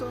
sol. 0.00 0.08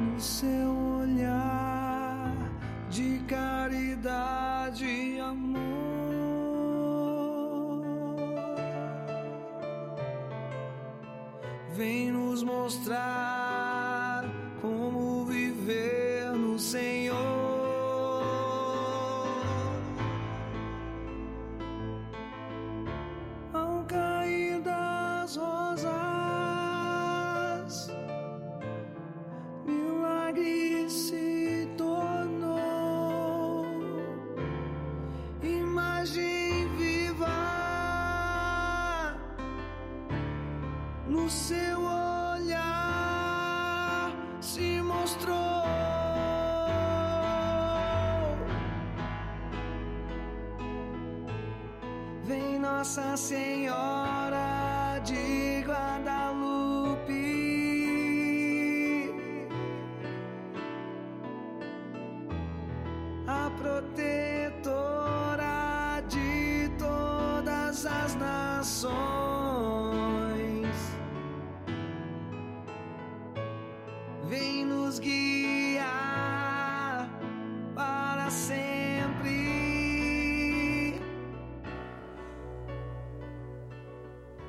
No 0.00 0.20
seu 0.20 0.70
olhar 1.00 1.59
no 41.10 41.28
seu 41.28 41.80
olhar 41.80 42.92
se 44.40 44.80
mostrou. 44.80 45.36
Vem 52.24 52.60
Nossa 52.60 53.16
Senhora 53.16 53.99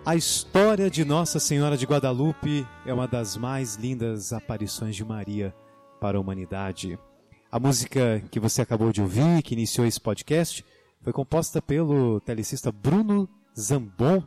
A 0.04 0.16
história 0.16 0.90
de 0.90 1.06
Nossa 1.06 1.40
Senhora 1.40 1.78
de 1.78 1.86
Guadalupe 1.86 2.68
é 2.88 2.94
uma 2.94 3.08
das 3.08 3.38
mais 3.38 3.76
lindas 3.76 4.34
aparições 4.34 4.96
de 4.96 5.06
Maria 5.06 5.54
para 6.00 6.18
a 6.18 6.22
humanidade. 6.22 6.98
A 7.52 7.60
música 7.60 8.20
que 8.32 8.40
você 8.40 8.64
acabou 8.64 8.92
de 8.92 9.00
ouvir, 9.00 9.44
que 9.44 9.54
iniciou 9.54 9.86
esse 9.86 10.02
podcast, 10.02 10.66
foi 11.04 11.14
composta 11.14 11.62
pelo 11.62 12.20
telecista 12.22 12.72
Bruno 12.72 13.30
Zambon 13.58 14.24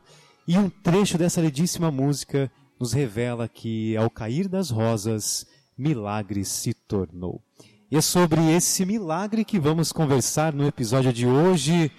e 0.47 0.57
um 0.57 0.71
trecho 0.71 1.19
dessa 1.19 1.41
lindíssima 1.41 1.91
música 1.91 2.49
nos 2.79 2.93
revela 2.93 3.49
que 3.49 3.97
ao 3.97 4.09
cair 4.09 4.47
das 4.47 4.71
rosas, 4.71 5.45
milagre 5.77 6.45
se 6.45 6.73
tornou. 6.73 7.43
E 7.91 7.97
é 7.97 8.01
sobre 8.01 8.41
esse 8.55 8.87
milagre 8.87 9.45
que 9.45 9.59
vamos 9.59 9.91
conversar 9.91 10.53
no 10.53 10.69
episódio 10.69 11.13
de 11.13 11.27
hoje 11.27 11.91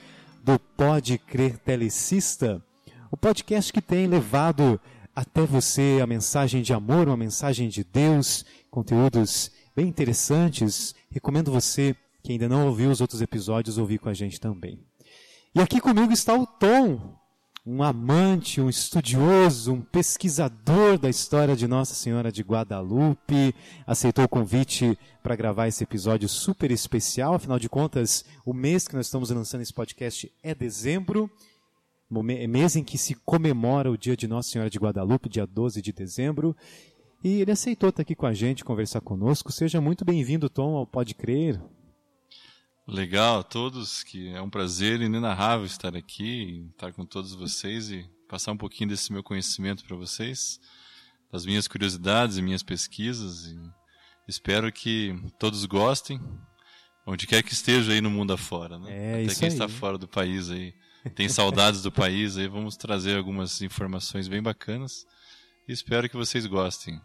do 0.41 0.57
Pode 0.57 1.17
Crer 1.17 1.57
Telecista, 1.57 2.63
o 3.11 3.17
podcast 3.17 3.71
que 3.71 3.81
tem 3.81 4.07
levado 4.07 4.79
até 5.15 5.45
você 5.45 5.99
a 6.01 6.07
mensagem 6.07 6.61
de 6.61 6.73
amor, 6.73 7.07
uma 7.07 7.15
mensagem 7.15 7.69
de 7.69 7.83
Deus, 7.83 8.43
conteúdos 8.69 9.51
bem 9.75 9.87
interessantes. 9.87 10.95
Recomendo 11.09 11.51
você 11.51 11.95
que 12.23 12.31
ainda 12.31 12.49
não 12.49 12.67
ouviu 12.67 12.89
os 12.89 13.01
outros 13.01 13.21
episódios 13.21 13.77
ouvir 13.77 13.99
com 13.99 14.09
a 14.09 14.13
gente 14.13 14.39
também. 14.39 14.79
E 15.53 15.61
aqui 15.61 15.79
comigo 15.79 16.11
está 16.11 16.33
o 16.33 16.45
Tom, 16.45 17.15
um 17.65 17.81
amante, 17.81 18.59
um 18.59 18.69
estudioso, 18.69 19.73
um 19.73 19.81
pesquisador 19.81 20.97
da 20.97 21.09
história 21.09 21.55
de 21.55 21.67
Nossa 21.67 21.93
Senhora 21.93 22.31
de 22.31 22.41
Guadalupe. 22.41 23.55
Aceitou 23.87 24.25
o 24.25 24.29
convite 24.29 24.97
para 25.23 25.35
gravar 25.35 25.67
esse 25.67 25.83
episódio 25.83 26.27
super 26.27 26.71
especial. 26.71 27.35
Afinal 27.35 27.57
de 27.57 27.69
contas, 27.69 28.25
o 28.45 28.53
mês 28.53 28.87
que 28.87 28.95
nós 28.95 29.05
estamos 29.05 29.29
lançando 29.29 29.61
esse 29.61 29.73
podcast 29.73 30.31
é 30.43 30.53
dezembro 30.53 31.31
mês 32.09 32.75
em 32.75 32.83
que 32.83 32.97
se 32.97 33.15
comemora 33.15 33.91
o 33.91 33.97
dia 33.97 34.15
de 34.15 34.27
Nossa 34.27 34.49
Senhora 34.49 34.69
de 34.69 34.77
Guadalupe, 34.77 35.29
dia 35.29 35.45
12 35.45 35.81
de 35.81 35.91
dezembro. 35.91 36.55
E 37.23 37.41
ele 37.41 37.51
aceitou 37.51 37.89
estar 37.89 38.03
aqui 38.03 38.13
com 38.13 38.27
a 38.27 38.33
gente, 38.33 38.63
conversar 38.63 39.01
conosco. 39.01 39.51
Seja 39.51 39.81
muito 39.81 40.05
bem-vindo, 40.05 40.49
Tom, 40.49 40.75
ao 40.75 40.85
Pode 40.85 41.15
Crer. 41.15 41.59
Legal, 42.87 43.39
a 43.39 43.43
todos, 43.43 44.03
que 44.03 44.29
é 44.29 44.39
um 44.39 44.49
prazer 44.49 45.01
inenarrável 45.01 45.65
estar 45.65 45.95
aqui, 45.95 46.69
estar 46.71 46.93
com 46.93 47.03
todos 47.03 47.33
vocês 47.33 47.89
e 47.89 48.07
passar 48.29 48.51
um 48.51 48.57
pouquinho 48.57 48.89
desse 48.91 49.11
meu 49.11 49.23
conhecimento 49.23 49.83
para 49.85 49.95
vocês, 49.95 50.59
das 51.31 51.47
minhas 51.47 51.67
curiosidades 51.67 52.37
e 52.37 52.43
minhas 52.43 52.61
pesquisas. 52.61 53.47
E 53.47 53.57
espero 54.27 54.71
que 54.71 55.19
todos 55.39 55.65
gostem, 55.65 56.21
onde 57.07 57.25
quer 57.25 57.41
que 57.41 57.53
esteja 57.53 57.91
aí 57.91 58.01
no 58.01 58.11
mundo 58.11 58.33
afora, 58.33 58.77
né? 58.77 59.21
É, 59.21 59.25
Até 59.25 59.33
quem 59.33 59.47
aí. 59.47 59.53
está 59.53 59.67
fora 59.67 59.97
do 59.97 60.07
país 60.07 60.51
aí, 60.51 60.71
tem 61.13 61.29
saudades 61.29 61.81
do 61.81 61.91
país 61.91 62.37
aí, 62.37 62.47
vamos 62.47 62.75
trazer 62.75 63.17
algumas 63.17 63.61
informações 63.61 64.27
bem 64.27 64.41
bacanas 64.41 65.05
espero 65.67 66.09
que 66.09 66.15
vocês 66.15 66.45
gostem. 66.45 67.01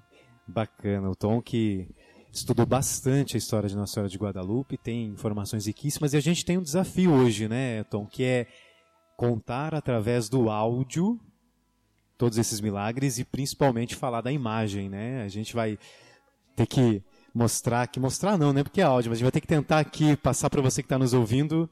Bacana. 0.47 1.09
O 1.09 1.15
Tom 1.15 1.41
que 1.41 1.89
estudou 2.33 2.67
bastante 2.67 3.37
a 3.37 3.39
história 3.39 3.69
de 3.69 3.77
Nossa 3.77 3.95
Senhora 3.95 4.11
de 4.11 4.19
Guadalupe, 4.19 4.77
tem 4.77 5.07
informações 5.07 5.67
riquíssimas 5.67 6.13
e 6.13 6.17
a 6.17 6.21
gente 6.21 6.45
tem 6.45 6.59
um 6.59 6.63
desafio 6.63 7.13
hoje, 7.13 7.49
né, 7.49 7.83
Tom, 7.85 8.07
que 8.07 8.23
é 8.23 8.47
contar 9.17 9.75
através 9.75 10.29
do 10.29 10.49
áudio 10.49 11.21
todos 12.17 12.39
esses 12.39 12.61
milagres 12.61 13.19
e 13.19 13.25
principalmente 13.25 13.97
falar 13.97 14.21
da 14.21 14.31
imagem, 14.31 14.89
né? 14.89 15.23
A 15.23 15.29
gente 15.29 15.55
vai 15.55 15.79
ter 16.55 16.67
que 16.67 17.03
mostrar 17.35 17.83
aqui, 17.83 17.99
mostrar 17.99 18.37
não, 18.37 18.53
né? 18.53 18.63
Porque 18.63 18.81
é 18.81 18.85
áudio, 18.85 19.11
mas 19.11 19.17
a 19.17 19.19
gente 19.19 19.25
vai 19.25 19.33
ter 19.33 19.41
que 19.41 19.47
tentar 19.47 19.79
aqui 19.79 20.17
passar 20.17 20.51
para 20.51 20.61
você 20.61 20.83
que 20.83 20.87
está 20.87 20.99
nos 20.99 21.15
ouvindo 21.15 21.69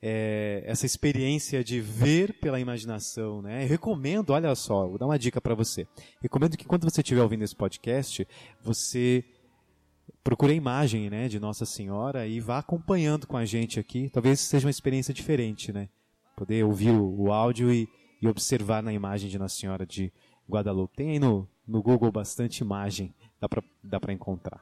é, 0.00 0.62
essa 0.64 0.86
experiência 0.86 1.62
de 1.64 1.80
ver 1.80 2.34
pela 2.40 2.60
imaginação, 2.60 3.42
né? 3.42 3.64
Eu 3.64 3.68
recomendo, 3.68 4.30
olha 4.30 4.54
só, 4.54 4.86
vou 4.86 4.98
dar 4.98 5.06
uma 5.06 5.18
dica 5.18 5.40
para 5.40 5.54
você. 5.54 5.86
Recomendo 6.20 6.56
que 6.56 6.64
quando 6.64 6.88
você 6.88 7.00
estiver 7.00 7.22
ouvindo 7.22 7.42
esse 7.42 7.56
podcast, 7.56 8.26
você 8.62 9.24
procure 10.22 10.52
a 10.52 10.56
imagem, 10.56 11.10
né, 11.10 11.28
de 11.28 11.40
Nossa 11.40 11.64
Senhora 11.64 12.26
e 12.26 12.40
vá 12.40 12.58
acompanhando 12.58 13.26
com 13.26 13.36
a 13.36 13.44
gente 13.44 13.80
aqui. 13.80 14.08
Talvez 14.10 14.40
seja 14.40 14.66
uma 14.66 14.70
experiência 14.70 15.12
diferente, 15.12 15.72
né? 15.72 15.88
Poder 16.36 16.64
ouvir 16.64 16.90
o, 16.90 17.22
o 17.22 17.32
áudio 17.32 17.72
e, 17.72 17.88
e 18.22 18.28
observar 18.28 18.82
na 18.82 18.92
imagem 18.92 19.28
de 19.28 19.38
Nossa 19.38 19.56
Senhora 19.56 19.84
de 19.84 20.12
Guadalupe. 20.48 20.96
Tem 20.96 21.10
aí 21.10 21.18
no, 21.18 21.48
no 21.66 21.82
Google 21.82 22.12
bastante 22.12 22.60
imagem, 22.60 23.12
dá 23.40 23.48
para 23.48 23.62
dá 23.82 23.98
pra 23.98 24.12
encontrar. 24.12 24.60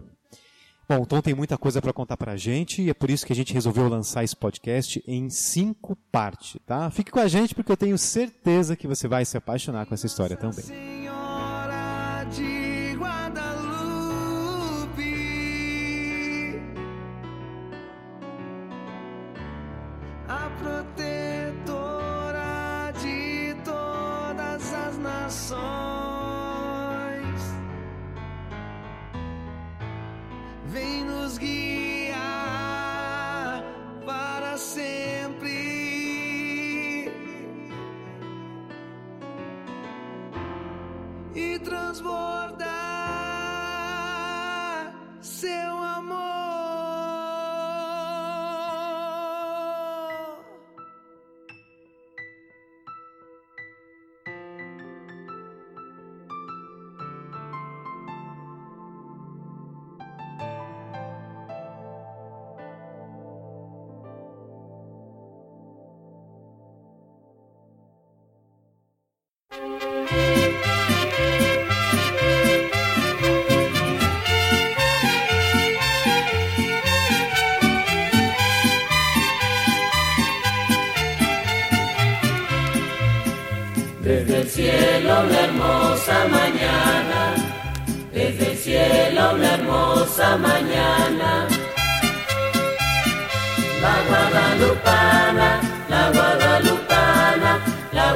Bom, 0.88 1.02
o 1.02 1.06
Tom 1.06 1.20
tem 1.20 1.34
muita 1.34 1.58
coisa 1.58 1.82
para 1.82 1.92
contar 1.92 2.16
pra 2.16 2.36
gente 2.36 2.80
e 2.80 2.90
é 2.90 2.94
por 2.94 3.10
isso 3.10 3.26
que 3.26 3.32
a 3.32 3.36
gente 3.36 3.52
resolveu 3.52 3.88
lançar 3.88 4.22
esse 4.22 4.36
podcast 4.36 5.02
em 5.06 5.28
cinco 5.28 5.96
partes, 6.12 6.60
tá? 6.64 6.88
Fique 6.90 7.10
com 7.10 7.18
a 7.18 7.26
gente 7.26 7.56
porque 7.56 7.72
eu 7.72 7.76
tenho 7.76 7.98
certeza 7.98 8.76
que 8.76 8.86
você 8.86 9.08
vai 9.08 9.24
se 9.24 9.36
apaixonar 9.36 9.84
com 9.86 9.94
essa 9.94 10.06
história 10.06 10.36
também. 10.36 11.05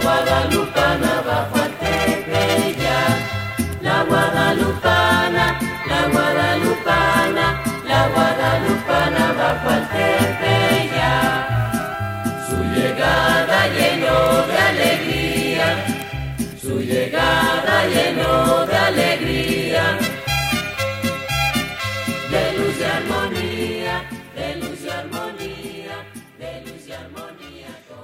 Guadalupana 0.02 1.12
bajo 1.26 1.60
Tepeyac. 1.80 3.18
La 3.82 4.04
guadalupana, 4.04 5.44
la 5.90 6.00
guadalupana, 6.12 7.46
la 7.90 8.00
guadalupana 8.14 9.24
bajo 9.38 9.68
al 9.76 9.84
Tepeyac. 9.94 11.44
Su 12.48 12.58
llegada 12.74 13.58
llenó 13.76 14.20
de 14.50 14.58
alegría, 14.70 15.68
su 16.60 16.80
llegada 16.80 17.76
llenó 17.94 18.66
de 18.66 18.76
alegría, 18.76 19.98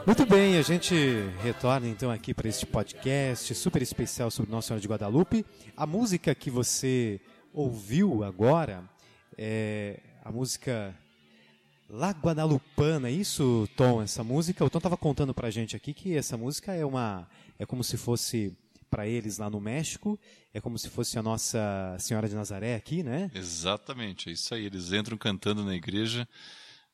Muito 0.06 0.24
bem, 0.24 0.56
a 0.56 0.62
gente 0.62 0.94
retorna 1.42 1.88
então 1.88 2.12
aqui 2.12 2.32
para 2.32 2.48
este 2.48 2.64
podcast 2.64 3.52
super 3.56 3.82
especial 3.82 4.30
sobre 4.30 4.52
Nossa 4.52 4.68
Senhora 4.68 4.80
de 4.80 4.86
Guadalupe. 4.86 5.44
A 5.76 5.84
música 5.84 6.32
que 6.32 6.48
você 6.48 7.20
ouviu 7.52 8.22
agora 8.22 8.88
é 9.36 9.98
a 10.24 10.30
música 10.30 10.96
La 11.90 12.12
Guadalupana, 12.12 13.08
é 13.08 13.10
isso, 13.10 13.68
Tom? 13.76 14.00
Essa 14.00 14.22
música, 14.22 14.64
o 14.64 14.70
Tom 14.70 14.78
estava 14.78 14.96
contando 14.96 15.34
para 15.34 15.48
a 15.48 15.50
gente 15.50 15.74
aqui 15.74 15.92
que 15.92 16.16
essa 16.16 16.36
música 16.36 16.72
é 16.72 16.86
uma, 16.86 17.28
é 17.58 17.66
como 17.66 17.82
se 17.82 17.96
fosse 17.96 18.56
para 18.88 19.08
eles 19.08 19.38
lá 19.38 19.50
no 19.50 19.60
México, 19.60 20.16
é 20.54 20.60
como 20.60 20.78
se 20.78 20.88
fosse 20.88 21.18
a 21.18 21.22
Nossa 21.22 21.96
Senhora 21.98 22.28
de 22.28 22.36
Nazaré 22.36 22.76
aqui, 22.76 23.02
né? 23.02 23.28
Exatamente, 23.34 24.28
é 24.28 24.32
isso 24.32 24.54
aí. 24.54 24.66
Eles 24.66 24.92
entram 24.92 25.18
cantando 25.18 25.64
na 25.64 25.74
igreja 25.74 26.28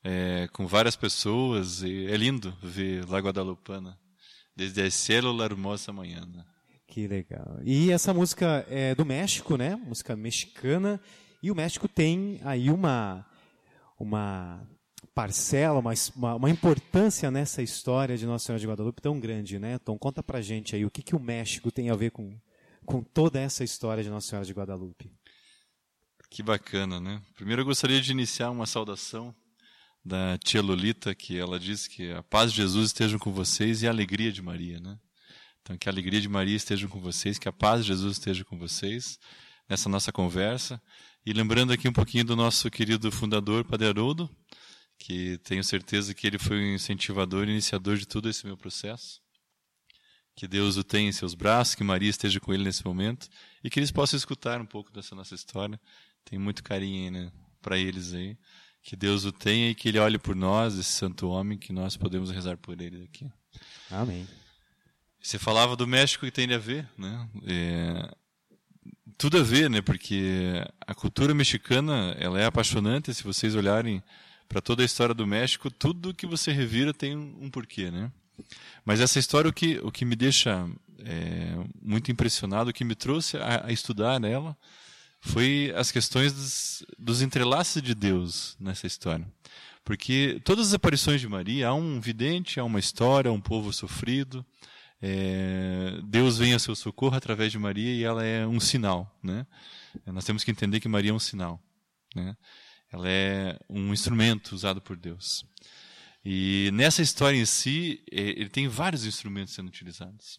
é, 0.03 0.49
com 0.51 0.67
várias 0.67 0.95
pessoas 0.95 1.81
e 1.81 2.07
é 2.07 2.17
lindo 2.17 2.55
ver 2.61 3.07
La 3.09 3.19
Guadalupana. 3.19 3.97
Desde 4.55 4.81
el 4.81 4.91
cielo 4.91 5.33
la 5.33 5.45
hermosa 5.45 5.91
mañana. 5.91 6.45
Que 6.85 7.07
legal. 7.07 7.59
E 7.63 7.91
essa 7.91 8.13
música 8.13 8.65
é 8.69 8.93
do 8.93 9.03
México, 9.03 9.57
né? 9.57 9.75
Música 9.75 10.15
mexicana. 10.15 11.01
E 11.41 11.49
o 11.49 11.55
México 11.55 11.87
tem 11.87 12.39
aí 12.43 12.69
uma, 12.69 13.25
uma 13.99 14.61
parcela, 15.15 15.79
uma, 15.79 16.35
uma, 16.35 16.49
importância 16.51 17.31
nessa 17.31 17.63
história 17.63 18.15
de 18.15 18.27
Nossa 18.27 18.45
Senhora 18.45 18.59
de 18.59 18.67
Guadalupe 18.67 19.01
tão 19.01 19.19
grande, 19.19 19.57
né? 19.57 19.79
Tom, 19.79 19.97
conta 19.97 20.21
pra 20.21 20.39
gente 20.39 20.75
aí 20.75 20.85
o 20.85 20.91
que, 20.91 21.01
que 21.01 21.15
o 21.15 21.19
México 21.19 21.71
tem 21.71 21.89
a 21.89 21.95
ver 21.95 22.11
com, 22.11 22.37
com 22.85 23.01
toda 23.01 23.39
essa 23.39 23.63
história 23.63 24.03
de 24.03 24.09
Nossa 24.09 24.27
Senhora 24.27 24.45
de 24.45 24.53
Guadalupe. 24.53 25.11
Que 26.29 26.43
bacana, 26.43 26.99
né? 26.99 27.21
Primeiro 27.35 27.63
eu 27.63 27.65
gostaria 27.65 27.99
de 27.99 28.11
iniciar 28.11 28.51
uma 28.51 28.67
saudação 28.67 29.33
da 30.03 30.37
tia 30.37 30.61
Lolita, 30.61 31.15
que 31.15 31.37
ela 31.37 31.59
diz 31.59 31.87
que 31.87 32.11
a 32.11 32.21
paz 32.21 32.51
de 32.51 32.57
Jesus 32.57 32.87
esteja 32.87 33.17
com 33.17 33.31
vocês 33.31 33.81
e 33.81 33.87
a 33.87 33.89
alegria 33.89 34.31
de 34.31 34.41
Maria, 34.41 34.79
né? 34.79 34.99
Então, 35.61 35.77
que 35.77 35.87
a 35.87 35.91
alegria 35.91 36.19
de 36.19 36.27
Maria 36.27 36.57
esteja 36.57 36.87
com 36.89 36.99
vocês, 36.99 37.39
que 37.39 37.47
a 37.47 37.53
paz 37.53 37.81
de 37.81 37.87
Jesus 37.87 38.17
esteja 38.17 38.43
com 38.43 38.57
vocês 38.57 39.17
nessa 39.69 39.87
nossa 39.87 40.11
conversa. 40.11 40.81
E 41.25 41.31
lembrando 41.31 41.71
aqui 41.71 41.87
um 41.87 41.93
pouquinho 41.93 42.25
do 42.25 42.35
nosso 42.35 42.69
querido 42.69 43.09
fundador, 43.09 43.63
Padre 43.63 43.87
Haroldo, 43.87 44.29
que 44.97 45.37
tenho 45.37 45.63
certeza 45.63 46.13
que 46.13 46.27
ele 46.27 46.37
foi 46.37 46.57
o 46.57 46.75
incentivador 46.75 47.47
e 47.47 47.51
iniciador 47.51 47.95
de 47.95 48.05
todo 48.05 48.29
esse 48.29 48.45
meu 48.45 48.57
processo. 48.57 49.21
Que 50.35 50.47
Deus 50.47 50.75
o 50.75 50.83
tenha 50.83 51.07
em 51.07 51.13
seus 51.13 51.33
braços, 51.33 51.75
que 51.75 51.83
Maria 51.83 52.09
esteja 52.09 52.41
com 52.41 52.53
ele 52.53 52.63
nesse 52.63 52.83
momento 52.85 53.29
e 53.63 53.69
que 53.69 53.79
eles 53.79 53.91
possam 53.91 54.17
escutar 54.17 54.59
um 54.59 54.65
pouco 54.65 54.91
dessa 54.91 55.15
nossa 55.15 55.33
história. 55.33 55.79
Tem 56.25 56.37
muito 56.37 56.61
carinho 56.61 57.11
né, 57.11 57.31
para 57.61 57.77
eles 57.77 58.13
aí. 58.13 58.37
Que 58.83 58.95
Deus 58.97 59.23
o 59.23 59.31
tenha 59.31 59.69
e 59.69 59.75
que 59.75 59.87
ele 59.87 59.97
olhe 59.97 60.17
por 60.17 60.35
nós, 60.35 60.77
esse 60.77 60.91
santo 60.91 61.29
homem, 61.29 61.57
que 61.57 61.71
nós 61.71 61.95
podemos 61.95 62.29
rezar 62.29 62.57
por 62.57 62.79
ele 62.81 63.05
aqui. 63.05 63.31
Amém. 63.89 64.27
Você 65.21 65.39
falava 65.39 65.75
do 65.77 65.87
México 65.87 66.25
que 66.25 66.31
tem 66.31 66.53
a 66.53 66.57
ver, 66.57 66.85
né? 66.97 67.29
É, 67.45 68.13
tudo 69.17 69.37
a 69.37 69.41
ver, 69.41 69.69
né? 69.69 69.81
Porque 69.81 70.61
a 70.85 70.93
cultura 70.93 71.33
mexicana 71.33 72.13
ela 72.19 72.41
é 72.41 72.45
apaixonante. 72.45 73.13
Se 73.13 73.23
vocês 73.23 73.55
olharem 73.55 74.03
para 74.49 74.59
toda 74.59 74.83
a 74.83 74.85
história 74.85 75.15
do 75.15 75.25
México, 75.25 75.71
tudo 75.71 76.13
que 76.13 76.27
você 76.27 76.51
revira 76.51 76.93
tem 76.93 77.15
um, 77.15 77.45
um 77.45 77.49
porquê, 77.49 77.89
né? 77.89 78.11
Mas 78.83 78.99
essa 78.99 79.17
história 79.17 79.49
o 79.49 79.53
que 79.53 79.79
o 79.81 79.91
que 79.91 80.03
me 80.03 80.15
deixa 80.15 80.67
é, 80.99 81.55
muito 81.81 82.11
impressionado, 82.11 82.69
o 82.69 82.73
que 82.73 82.83
me 82.83 82.95
trouxe 82.95 83.37
a, 83.37 83.67
a 83.67 83.71
estudar 83.71 84.21
ela, 84.23 84.57
foi 85.25 85.73
as 85.75 85.89
questões 85.89 86.33
dos, 86.33 86.85
dos 86.99 87.21
entrelaços 87.21 87.81
de 87.81 87.95
Deus 87.95 88.57
nessa 88.59 88.85
história. 88.85 89.25
Porque 89.85 90.41
todas 90.43 90.67
as 90.67 90.73
aparições 90.73 91.21
de 91.21 91.29
Maria, 91.29 91.69
há 91.69 91.73
um 91.73 92.01
vidente, 92.01 92.59
há 92.59 92.63
uma 92.63 92.79
história, 92.79 93.29
há 93.29 93.33
um 93.33 93.39
povo 93.39 93.71
sofrido, 93.71 94.45
é, 95.01 95.97
Deus 96.03 96.37
vem 96.37 96.53
a 96.53 96.59
seu 96.59 96.75
socorro 96.75 97.15
através 97.15 97.53
de 97.53 97.57
Maria 97.57 97.93
e 97.93 98.03
ela 98.03 98.23
é 98.25 98.45
um 98.45 98.59
sinal. 98.59 99.17
Né? 99.23 99.47
Nós 100.07 100.25
temos 100.25 100.43
que 100.43 100.51
entender 100.51 100.81
que 100.81 100.89
Maria 100.89 101.11
é 101.11 101.13
um 101.13 101.19
sinal. 101.19 101.61
Né? 102.13 102.35
Ela 102.91 103.09
é 103.09 103.59
um 103.69 103.93
instrumento 103.93 104.53
usado 104.53 104.81
por 104.81 104.97
Deus. 104.97 105.45
E 106.23 106.69
nessa 106.73 107.01
história 107.01 107.37
em 107.37 107.45
si, 107.45 108.03
é, 108.11 108.21
ele 108.21 108.49
tem 108.49 108.67
vários 108.67 109.05
instrumentos 109.05 109.53
sendo 109.53 109.69
utilizados. 109.69 110.37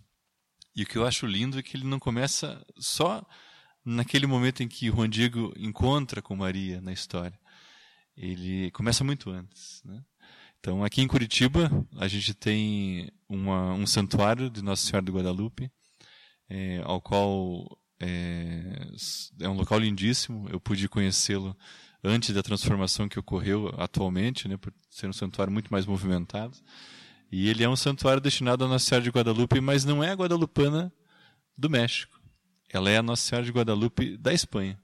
E 0.77 0.83
o 0.83 0.87
que 0.87 0.99
eu 0.99 1.07
acho 1.07 1.27
lindo 1.27 1.59
é 1.59 1.63
que 1.63 1.75
ele 1.75 1.87
não 1.87 1.99
começa 1.99 2.63
só 2.79 3.27
naquele 3.85 4.27
momento 4.27 4.63
em 4.63 4.69
que 4.69 4.89
Juan 4.89 5.09
Diego 5.09 5.53
encontra 5.57 6.23
com 6.23 6.35
Maria 6.35 6.81
na 6.81 6.93
história. 6.93 7.39
Ele 8.17 8.71
começa 8.71 9.05
muito 9.05 9.31
antes. 9.31 9.83
Né? 9.85 10.03
Então, 10.59 10.83
aqui 10.83 11.03
em 11.03 11.09
Curitiba, 11.09 11.71
a 11.97 12.09
gente 12.09 12.33
tem 12.33 13.11
uma, 13.29 13.75
um 13.75 13.87
santuário 13.87 14.49
de 14.49 14.63
Nossa 14.63 14.87
Senhora 14.87 15.05
do 15.05 15.13
Guadalupe, 15.13 15.71
é, 16.49 16.81
ao 16.85 17.01
qual 17.01 17.79
é, 18.01 18.89
é, 19.41 19.49
um 19.49 19.55
local 19.55 19.79
lindíssimo. 19.79 20.49
Eu 20.49 20.61
pude 20.61 20.89
conhecê-lo 20.89 21.57
antes 22.03 22.35
da 22.35 22.43
transformação 22.43 23.09
que 23.09 23.19
ocorreu 23.19 23.75
atualmente, 23.79 24.49
né, 24.49 24.57
por 24.57 24.73
ser 24.89 25.09
um 25.09 25.13
santuário 25.13 25.53
muito 25.53 25.71
mais 25.71 25.87
movimentado. 25.87 26.57
E 27.31 27.49
ele 27.49 27.65
é 27.65 27.69
um 27.69 27.77
santuário 27.77 28.21
destinado 28.21 28.65
a 28.65 28.69
Nossa 28.69 28.87
Senhora 28.87 29.05
de 29.05 29.11
Guadalupe, 29.11 29.61
mas 29.61 29.85
não 29.85 30.05
é 30.05 30.11
a 30.11 30.15
Guadalupana 30.15 30.93
do 31.59 31.69
México. 31.69 32.14
Ela 32.73 32.91
é 32.91 32.97
a 32.97 33.03
Nossa 33.03 33.23
Senhora 33.23 33.45
de 33.45 33.53
Guadalupe 33.53 34.17
da 34.17 34.33
Espanha. 34.33 34.79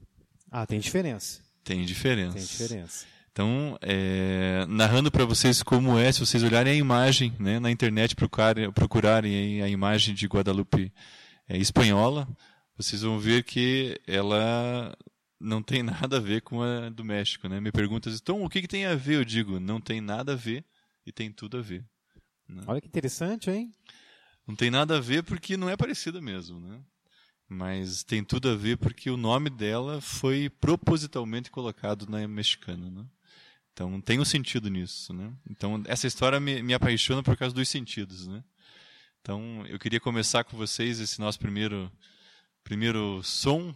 Ah, 0.49 0.65
tem 0.65 0.79
diferença. 0.79 1.41
Tem 1.63 1.85
diferença. 1.85 2.33
Tem 2.33 2.43
diferença. 2.43 3.05
Então, 3.31 3.77
é, 3.81 4.65
narrando 4.67 5.09
para 5.09 5.23
vocês 5.23 5.63
como 5.63 5.97
é, 5.97 6.11
se 6.11 6.19
vocês 6.19 6.43
olharem 6.43 6.73
a 6.73 6.75
imagem 6.75 7.33
né, 7.39 7.59
na 7.59 7.71
internet, 7.71 8.15
procurarem, 8.15 8.71
procurarem 8.71 9.61
a 9.61 9.69
imagem 9.69 10.13
de 10.13 10.27
Guadalupe 10.27 10.91
é, 11.47 11.57
espanhola, 11.57 12.27
vocês 12.75 13.01
vão 13.03 13.17
ver 13.19 13.43
que 13.43 13.97
ela 14.05 14.93
não 15.39 15.61
tem 15.63 15.81
nada 15.83 16.17
a 16.17 16.19
ver 16.19 16.41
com 16.41 16.61
a 16.61 16.89
do 16.89 17.05
México. 17.05 17.47
Né? 17.47 17.61
Me 17.61 17.71
perguntam, 17.71 18.11
então 18.13 18.43
o 18.43 18.49
que, 18.49 18.61
que 18.61 18.67
tem 18.67 18.85
a 18.85 18.95
ver? 18.95 19.15
Eu 19.15 19.25
digo, 19.25 19.59
não 19.59 19.79
tem 19.79 20.01
nada 20.01 20.33
a 20.33 20.35
ver 20.35 20.65
e 21.05 21.11
tem 21.11 21.31
tudo 21.31 21.57
a 21.57 21.61
ver. 21.61 21.85
Né? 22.49 22.61
Olha 22.67 22.81
que 22.81 22.87
interessante, 22.87 23.49
hein? 23.49 23.71
Não 24.45 24.55
tem 24.55 24.69
nada 24.69 24.97
a 24.97 24.99
ver 24.99 25.23
porque 25.23 25.55
não 25.55 25.69
é 25.69 25.77
parecida 25.77 26.19
mesmo, 26.19 26.59
né? 26.59 26.81
Mas 27.53 28.01
tem 28.01 28.23
tudo 28.23 28.49
a 28.49 28.55
ver 28.55 28.77
porque 28.77 29.09
o 29.09 29.17
nome 29.17 29.49
dela 29.49 29.99
foi 29.99 30.49
propositalmente 30.49 31.51
colocado 31.51 32.09
na 32.09 32.25
mexicana, 32.25 32.89
né? 32.89 33.05
Então 33.73 33.99
tem 33.99 34.21
um 34.21 34.23
sentido 34.25 34.69
nisso, 34.69 35.13
né? 35.13 35.33
Então 35.49 35.83
essa 35.85 36.07
história 36.07 36.39
me, 36.39 36.63
me 36.63 36.73
apaixona 36.73 37.21
por 37.21 37.35
causa 37.35 37.53
dos 37.53 37.67
sentidos, 37.67 38.25
né? 38.25 38.41
Então 39.19 39.65
eu 39.67 39.77
queria 39.77 39.99
começar 39.99 40.45
com 40.45 40.55
vocês 40.55 41.01
esse 41.01 41.19
nosso 41.19 41.37
primeiro 41.39 41.91
primeiro 42.63 43.21
som, 43.21 43.75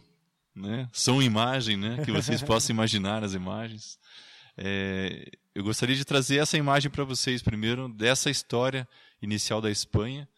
né? 0.56 0.88
Som 0.94 1.22
imagem, 1.22 1.76
né? 1.76 2.02
Que 2.06 2.14
vocês 2.14 2.42
possam 2.48 2.74
imaginar 2.74 3.26
as 3.26 3.34
imagens. 3.34 4.00
É, 4.56 5.30
eu 5.54 5.66
gostaria 5.66 5.98
de 5.98 6.06
trazer 6.06 6.38
essa 6.38 6.58
imagem 6.58 6.90
para 6.90 7.04
vocês 7.04 7.42
primeiro 7.42 7.90
dessa 7.90 8.30
história 8.30 8.88
inicial 9.22 9.60
da 9.60 9.70
Espanha, 9.70 10.30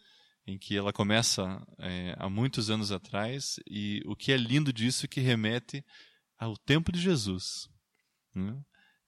em 0.47 0.57
que 0.57 0.77
ela 0.77 0.93
começa 0.93 1.61
é, 1.77 2.15
há 2.17 2.29
muitos 2.29 2.69
anos 2.69 2.91
atrás 2.91 3.59
e 3.69 4.01
o 4.05 4.15
que 4.15 4.31
é 4.31 4.37
lindo 4.37 4.71
disso 4.71 5.05
é 5.05 5.07
que 5.07 5.19
remete 5.19 5.85
ao 6.39 6.57
tempo 6.57 6.91
de 6.91 6.99
Jesus. 6.99 7.69
Né? 8.33 8.59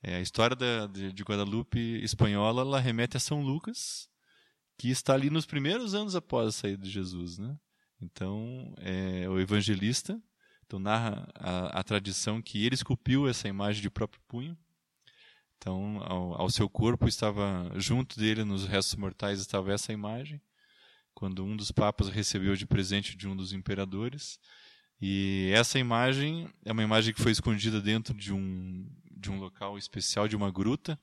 É, 0.03 0.15
a 0.17 0.21
história 0.21 0.55
da, 0.55 0.85
de, 0.85 1.13
de, 1.13 1.23
Guadalupe 1.23 1.79
espanhola 2.03 2.61
ela 2.61 2.79
remete 2.79 3.15
a 3.15 3.19
São 3.19 3.41
Lucas, 3.41 4.09
que 4.77 4.89
está 4.89 5.13
ali 5.13 5.29
nos 5.29 5.45
primeiros 5.45 5.93
anos 5.95 6.15
após 6.15 6.47
a 6.49 6.51
saída 6.51 6.83
de 6.83 6.89
Jesus. 6.89 7.37
Né? 7.37 7.57
Então, 8.01 8.73
é 8.77 9.27
o 9.29 9.39
evangelista 9.39 10.21
então, 10.69 10.77
narra 10.77 11.27
a, 11.33 11.79
a, 11.79 11.83
tradição 11.83 12.39
que 12.39 12.63
ele 12.63 12.75
esculpiu 12.75 13.27
essa 13.27 13.47
imagem 13.47 13.81
de 13.81 13.89
próprio 13.89 14.21
punho. 14.27 14.55
Então, 15.57 15.97
ao, 16.03 16.41
ao, 16.41 16.49
seu 16.51 16.69
corpo 16.69 17.07
estava, 17.07 17.71
junto 17.75 18.19
dele, 18.19 18.43
nos 18.43 18.67
restos 18.67 18.93
mortais, 18.93 19.39
estava 19.39 19.73
essa 19.73 19.91
imagem. 19.91 20.39
Quando 21.13 21.43
um 21.43 21.55
dos 21.55 21.71
papas 21.71 22.09
recebeu 22.09 22.55
de 22.55 22.65
presente 22.65 23.15
de 23.15 23.27
um 23.27 23.35
dos 23.35 23.53
imperadores. 23.53 24.39
E 25.01 25.49
essa 25.53 25.79
imagem 25.79 26.47
é 26.65 26.71
uma 26.71 26.83
imagem 26.83 27.13
que 27.13 27.21
foi 27.21 27.31
escondida 27.31 27.81
dentro 27.81 28.13
de 28.13 28.33
um, 28.33 28.85
de 29.11 29.31
um 29.31 29.39
local 29.39 29.77
especial, 29.77 30.27
de 30.27 30.35
uma 30.35 30.51
gruta. 30.51 30.99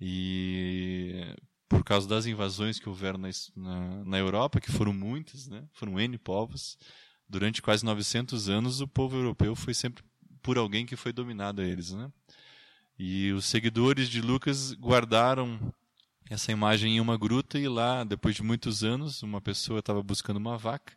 E 0.00 1.34
por 1.68 1.84
causa 1.84 2.08
das 2.08 2.26
invasões 2.26 2.78
que 2.78 2.88
houveram 2.88 3.18
na, 3.18 3.28
na, 3.56 4.04
na 4.04 4.18
Europa, 4.18 4.60
que 4.60 4.70
foram 4.70 4.92
muitas, 4.92 5.48
né? 5.48 5.64
foram 5.72 5.98
N 5.98 6.18
povos, 6.18 6.78
durante 7.28 7.62
quase 7.62 7.84
900 7.84 8.48
anos 8.48 8.80
o 8.80 8.88
povo 8.88 9.16
europeu 9.16 9.56
foi 9.56 9.74
sempre 9.74 10.04
por 10.42 10.58
alguém 10.58 10.84
que 10.84 10.96
foi 10.96 11.12
dominado 11.12 11.62
a 11.62 11.64
eles. 11.64 11.92
Né? 11.92 12.10
E 12.98 13.32
os 13.32 13.46
seguidores 13.46 14.08
de 14.08 14.20
Lucas 14.20 14.72
guardaram 14.74 15.72
essa 16.30 16.50
imagem 16.50 16.96
em 16.96 17.00
uma 17.00 17.16
gruta 17.16 17.58
e 17.58 17.68
lá, 17.68 18.04
depois 18.04 18.34
de 18.34 18.42
muitos 18.42 18.82
anos, 18.82 19.22
uma 19.22 19.40
pessoa 19.40 19.80
estava 19.80 20.02
buscando 20.02 20.38
uma 20.38 20.56
vaca 20.56 20.96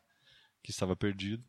que 0.63 0.72
estava 0.72 0.96
perdida. 0.96 1.43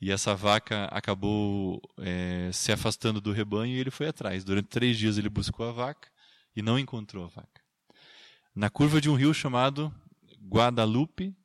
E 0.00 0.10
essa 0.10 0.34
vaca 0.34 0.86
acabou 0.86 1.80
é, 1.98 2.50
se 2.52 2.72
afastando 2.72 3.20
do 3.20 3.32
rebanho 3.32 3.76
e 3.76 3.78
ele 3.78 3.90
foi 3.90 4.08
atrás. 4.08 4.44
Durante 4.44 4.68
três 4.68 4.96
dias 4.96 5.18
ele 5.18 5.28
buscou 5.28 5.68
a 5.68 5.72
vaca 5.72 6.10
e 6.56 6.62
não 6.62 6.78
encontrou 6.78 7.24
a 7.24 7.28
vaca. 7.28 7.60
Na 8.54 8.70
curva 8.70 9.00
de 9.00 9.10
um 9.10 9.14
rio 9.14 9.34
chamado 9.34 9.94
Guadalupe, 10.42 11.36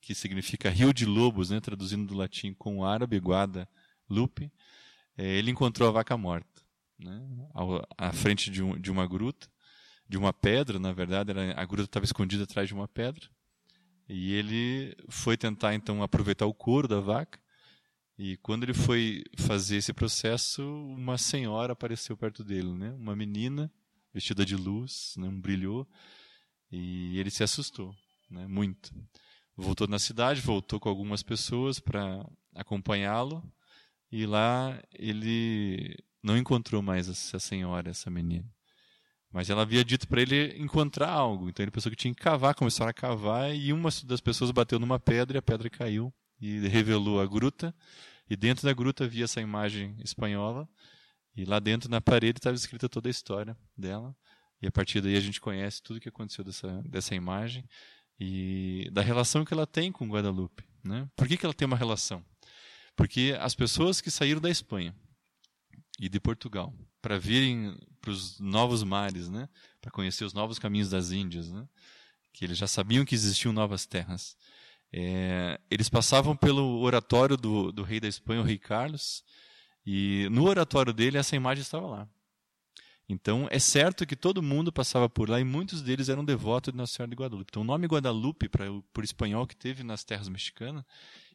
que 0.00 0.14
significa 0.14 0.70
rio 0.70 0.94
de 0.94 1.04
lobos, 1.04 1.50
né, 1.50 1.60
traduzindo 1.60 2.06
do 2.06 2.14
latim 2.16 2.54
com 2.54 2.78
o 2.78 2.84
árabe, 2.84 3.18
Guadalupe, 3.18 4.50
é, 5.16 5.26
ele 5.26 5.50
encontrou 5.50 5.88
a 5.88 5.92
vaca 5.92 6.16
morta 6.16 6.62
né, 7.04 7.48
à 7.96 8.12
frente 8.12 8.50
de, 8.50 8.62
um, 8.62 8.78
de, 8.78 8.90
uma 8.90 9.06
gruta, 9.06 9.48
de 10.10 10.18
uma 10.18 10.32
pedra, 10.32 10.76
na 10.80 10.92
verdade, 10.92 11.30
era, 11.30 11.54
a 11.56 11.64
gruta 11.64 11.84
estava 11.84 12.04
escondida 12.04 12.42
atrás 12.42 12.66
de 12.66 12.74
uma 12.74 12.88
pedra. 12.88 13.30
E 14.08 14.34
ele 14.34 14.96
foi 15.08 15.36
tentar 15.36 15.72
então 15.72 16.02
aproveitar 16.02 16.46
o 16.46 16.52
couro 16.52 16.88
da 16.88 16.98
vaca. 16.98 17.38
E 18.18 18.36
quando 18.38 18.64
ele 18.64 18.74
foi 18.74 19.22
fazer 19.38 19.76
esse 19.76 19.92
processo, 19.92 20.64
uma 20.64 21.16
senhora 21.16 21.74
apareceu 21.74 22.16
perto 22.16 22.42
dele, 22.42 22.72
né? 22.72 22.90
Uma 22.94 23.14
menina 23.14 23.72
vestida 24.12 24.44
de 24.44 24.56
luz, 24.56 25.14
né? 25.16 25.28
um 25.28 25.40
brilhou, 25.40 25.88
e 26.72 27.16
ele 27.16 27.30
se 27.30 27.44
assustou, 27.44 27.94
né? 28.28 28.48
Muito. 28.48 28.92
Voltou 29.56 29.86
na 29.86 30.00
cidade, 30.00 30.40
voltou 30.40 30.80
com 30.80 30.88
algumas 30.88 31.22
pessoas 31.22 31.78
para 31.78 32.28
acompanhá-lo, 32.52 33.44
e 34.10 34.26
lá 34.26 34.82
ele 34.92 35.96
não 36.20 36.36
encontrou 36.36 36.82
mais 36.82 37.08
essa 37.08 37.38
senhora, 37.38 37.90
essa 37.90 38.10
menina. 38.10 38.52
Mas 39.32 39.48
ela 39.48 39.62
havia 39.62 39.84
dito 39.84 40.08
para 40.08 40.20
ele 40.20 40.56
encontrar 40.60 41.08
algo. 41.08 41.48
Então 41.48 41.62
ele 41.62 41.70
pensou 41.70 41.90
que 41.90 41.96
tinha 41.96 42.12
que 42.12 42.20
cavar, 42.20 42.54
começaram 42.54 42.90
a 42.90 42.94
cavar 42.94 43.54
e 43.54 43.72
uma 43.72 43.88
das 44.04 44.20
pessoas 44.20 44.50
bateu 44.50 44.78
numa 44.78 44.98
pedra 44.98 45.36
e 45.36 45.38
a 45.38 45.42
pedra 45.42 45.70
caiu 45.70 46.12
e 46.40 46.66
revelou 46.66 47.20
a 47.20 47.26
gruta. 47.26 47.74
E 48.28 48.36
dentro 48.36 48.64
da 48.64 48.72
gruta 48.72 49.04
havia 49.04 49.24
essa 49.24 49.40
imagem 49.40 49.96
espanhola. 50.02 50.68
E 51.36 51.44
lá 51.44 51.60
dentro 51.60 51.88
na 51.88 52.00
parede 52.00 52.38
estava 52.38 52.56
escrita 52.56 52.88
toda 52.88 53.08
a 53.08 53.10
história 53.10 53.56
dela. 53.76 54.16
E 54.60 54.66
a 54.66 54.72
partir 54.72 55.00
daí 55.00 55.16
a 55.16 55.20
gente 55.20 55.40
conhece 55.40 55.80
tudo 55.82 55.98
o 55.98 56.00
que 56.00 56.08
aconteceu 56.08 56.44
dessa, 56.44 56.82
dessa 56.82 57.14
imagem 57.14 57.64
e 58.18 58.90
da 58.92 59.00
relação 59.00 59.44
que 59.44 59.54
ela 59.54 59.66
tem 59.66 59.92
com 59.92 60.08
Guadalupe. 60.08 60.64
Né? 60.84 61.08
Por 61.16 61.28
que, 61.28 61.36
que 61.36 61.46
ela 61.46 61.54
tem 61.54 61.66
uma 61.66 61.76
relação? 61.76 62.24
Porque 62.96 63.36
as 63.40 63.54
pessoas 63.54 64.00
que 64.00 64.10
saíram 64.10 64.40
da 64.40 64.50
Espanha 64.50 64.94
e 65.98 66.08
de 66.08 66.20
Portugal 66.20 66.74
para 67.00 67.18
virem 67.18 67.76
para 68.00 68.10
os 68.10 68.38
novos 68.40 68.82
mares, 68.82 69.28
né? 69.28 69.48
para 69.80 69.90
conhecer 69.90 70.24
os 70.24 70.32
novos 70.32 70.58
caminhos 70.58 70.90
das 70.90 71.10
Índias, 71.10 71.50
né? 71.50 71.66
que 72.32 72.44
eles 72.44 72.56
já 72.56 72.66
sabiam 72.66 73.04
que 73.04 73.14
existiam 73.14 73.52
novas 73.52 73.86
terras. 73.86 74.36
É, 74.92 75.60
eles 75.70 75.88
passavam 75.88 76.36
pelo 76.36 76.80
oratório 76.80 77.36
do, 77.36 77.70
do 77.70 77.82
rei 77.82 78.00
da 78.00 78.08
Espanha, 78.08 78.40
o 78.40 78.44
rei 78.44 78.58
Carlos, 78.58 79.22
e 79.86 80.28
no 80.30 80.44
oratório 80.46 80.92
dele 80.92 81.18
essa 81.18 81.36
imagem 81.36 81.62
estava 81.62 81.86
lá. 81.86 82.08
Então 83.08 83.48
é 83.50 83.58
certo 83.58 84.06
que 84.06 84.14
todo 84.14 84.42
mundo 84.42 84.72
passava 84.72 85.08
por 85.08 85.28
lá 85.28 85.40
e 85.40 85.44
muitos 85.44 85.82
deles 85.82 86.08
eram 86.08 86.24
devotos 86.24 86.72
de 86.72 86.78
Nossa 86.78 86.94
Senhora 86.94 87.10
de 87.10 87.16
Guadalupe. 87.16 87.50
Então 87.50 87.62
o 87.62 87.64
nome 87.64 87.86
Guadalupe, 87.86 88.48
para 88.48 88.66
por 88.92 89.02
espanhol 89.02 89.46
que 89.46 89.56
teve 89.56 89.82
nas 89.82 90.04
terras 90.04 90.28
mexicanas, 90.28 90.84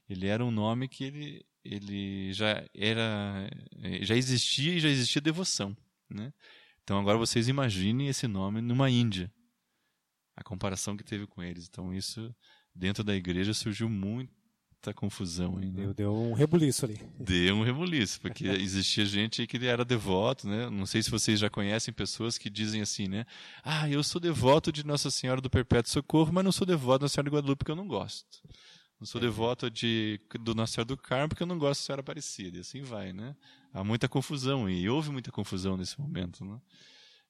ele 0.10 0.28
era 0.28 0.44
um 0.44 0.52
nome 0.52 0.88
que 0.88 1.04
ele 1.04 1.46
ele 1.66 2.32
já 2.32 2.64
era 2.74 3.50
já 4.02 4.16
existia 4.16 4.76
e 4.76 4.80
já 4.80 4.88
existia 4.88 5.22
devoção, 5.22 5.76
né? 6.10 6.32
Então 6.84 7.00
agora 7.00 7.18
vocês 7.18 7.48
imaginem 7.48 8.08
esse 8.08 8.28
nome 8.28 8.62
numa 8.62 8.90
Índia. 8.90 9.32
A 10.36 10.44
comparação 10.44 10.96
que 10.96 11.04
teve 11.04 11.26
com 11.26 11.42
eles. 11.42 11.68
Então 11.68 11.94
isso 11.94 12.34
dentro 12.74 13.04
da 13.04 13.16
igreja 13.16 13.54
surgiu 13.54 13.90
muita 13.90 14.94
confusão 14.94 15.58
ainda. 15.58 15.82
Deu, 15.82 15.94
deu 15.96 16.14
um 16.14 16.34
rebuliço 16.34 16.86
ali. 16.86 17.00
Deu 17.20 17.56
um 17.56 17.64
rebuliço, 17.64 18.22
porque 18.22 18.46
existia 18.62 19.04
gente 19.04 19.48
que 19.48 19.66
era 19.66 19.84
devoto, 19.84 20.48
né? 20.48 20.70
Não 20.70 20.86
sei 20.86 21.02
se 21.02 21.10
vocês 21.10 21.40
já 21.40 21.50
conhecem 21.50 21.92
pessoas 21.92 22.38
que 22.38 22.52
dizem 22.52 22.82
assim, 22.82 23.08
né? 23.08 23.26
Ah, 23.64 23.90
eu 23.90 24.04
sou 24.04 24.22
devoto 24.22 24.72
de 24.72 24.86
Nossa 24.86 25.10
Senhora 25.10 25.42
do 25.42 25.50
Perpétuo 25.50 25.92
Socorro, 25.92 26.32
mas 26.32 26.44
não 26.44 26.52
sou 26.52 26.68
devoto 26.68 27.00
da 27.00 27.04
Nossa 27.06 27.16
Senhora 27.16 27.30
de 27.32 27.36
Guadalupe 27.36 27.60
porque 27.60 27.72
eu 27.72 27.76
não 27.76 27.88
gosto. 27.88 28.28
Não 29.06 29.08
sou 29.08 29.22
devoto 29.22 29.70
de, 29.70 30.20
do 30.40 30.56
Nossa 30.56 30.74
Senhora 30.74 30.88
do 30.88 30.98
Carmo 30.98 31.30
porque 31.30 31.44
eu 31.44 31.46
não 31.46 31.60
gosto 31.60 31.82
da 31.82 31.86
Senhora 31.86 32.00
Aparecida. 32.00 32.58
E 32.58 32.62
assim 32.62 32.82
vai, 32.82 33.14
né? 33.14 33.36
Há 33.72 33.84
muita 33.84 34.10
confusão 34.10 34.68
e 34.68 34.90
houve 34.90 35.12
muita 35.12 35.32
confusão 35.32 35.78
nesse 35.78 36.02
momento, 36.02 36.44
né? 36.44 36.60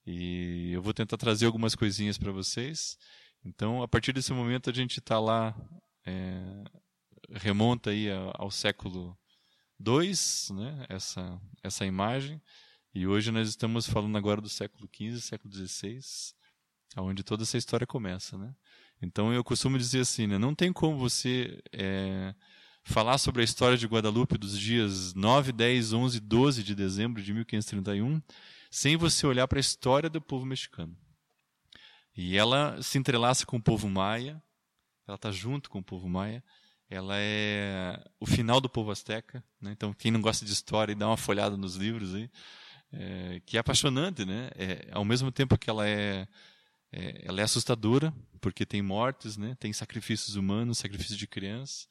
E 0.07 0.71
eu 0.71 0.81
vou 0.81 0.93
tentar 0.93 1.17
trazer 1.17 1.45
algumas 1.45 1.75
coisinhas 1.75 2.17
para 2.17 2.31
vocês. 2.31 2.97
Então, 3.43 3.83
a 3.83 3.89
partir 3.89 4.13
desse 4.13 4.31
momento, 4.31 4.69
a 4.69 4.73
gente 4.73 4.99
está 4.99 5.19
lá, 5.19 5.53
é, 6.05 6.63
remonta 7.29 7.89
aí 7.89 8.07
ao 8.35 8.49
século 8.49 9.13
II, 9.85 10.55
né? 10.55 10.85
essa, 10.87 11.41
essa 11.61 11.85
imagem. 11.85 12.41
E 12.93 13.05
hoje 13.05 13.31
nós 13.31 13.49
estamos 13.49 13.85
falando 13.85 14.17
agora 14.17 14.39
do 14.39 14.47
século 14.47 14.89
XV, 14.95 15.19
século 15.19 15.53
XVI, 15.53 15.99
onde 16.95 17.21
toda 17.21 17.43
essa 17.43 17.57
história 17.57 17.85
começa. 17.85 18.37
Né? 18.37 18.55
Então 19.01 19.33
eu 19.33 19.43
costumo 19.43 19.77
dizer 19.77 20.01
assim, 20.01 20.27
né, 20.27 20.37
não 20.37 20.55
tem 20.55 20.71
como 20.71 20.97
você 20.97 21.61
é, 21.71 22.33
falar 22.83 23.17
sobre 23.17 23.41
a 23.41 23.45
história 23.45 23.77
de 23.77 23.87
Guadalupe 23.87 24.37
dos 24.37 24.57
dias 24.57 25.13
9, 25.13 25.51
10, 25.51 25.93
11, 25.93 26.19
12 26.19 26.63
de 26.63 26.75
dezembro 26.75 27.21
de 27.21 27.33
1531 27.33 28.21
sem 28.71 28.97
você 28.97 29.25
olhar 29.25 29.47
para 29.47 29.57
a 29.57 29.61
história 29.61 30.09
do 30.09 30.21
povo 30.21 30.45
mexicano. 30.45 30.95
E 32.15 32.37
ela 32.37 32.81
se 32.81 32.97
entrelaça 32.97 33.45
com 33.45 33.57
o 33.57 33.61
povo 33.61 33.89
maia, 33.89 34.41
ela 35.07 35.15
está 35.15 35.31
junto 35.31 35.69
com 35.69 35.79
o 35.79 35.83
povo 35.83 36.09
maia, 36.09 36.43
ela 36.89 37.15
é 37.17 38.01
o 38.19 38.25
final 38.25 38.61
do 38.61 38.69
povo 38.69 38.91
asteca. 38.91 39.43
Né? 39.61 39.71
Então, 39.71 39.93
quem 39.93 40.11
não 40.11 40.21
gosta 40.21 40.45
de 40.45 40.51
história 40.51 40.95
dá 40.95 41.07
uma 41.07 41.17
folhada 41.17 41.57
nos 41.57 41.75
livros 41.75 42.15
aí, 42.15 42.29
é, 42.91 43.41
que 43.45 43.57
é 43.57 43.59
apaixonante, 43.59 44.25
né? 44.25 44.49
É, 44.55 44.89
ao 44.91 45.03
mesmo 45.03 45.31
tempo 45.31 45.57
que 45.57 45.69
ela 45.69 45.87
é 45.87 46.27
é, 46.95 47.23
ela 47.25 47.41
é 47.41 47.43
assustadora, 47.43 48.13
porque 48.39 48.65
tem 48.65 48.81
mortes, 48.81 49.35
né? 49.35 49.57
tem 49.59 49.73
sacrifícios 49.73 50.37
humanos, 50.37 50.77
sacrifícios 50.77 51.17
de 51.17 51.27
crianças, 51.27 51.89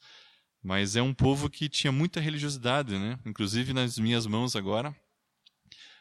mas 0.63 0.95
é 0.95 1.01
um 1.01 1.13
povo 1.13 1.47
que 1.47 1.69
tinha 1.69 1.91
muita 1.91 2.19
religiosidade, 2.19 2.97
né? 2.97 3.19
inclusive 3.23 3.71
nas 3.71 3.99
minhas 3.99 4.25
mãos 4.25 4.55
agora. 4.55 4.95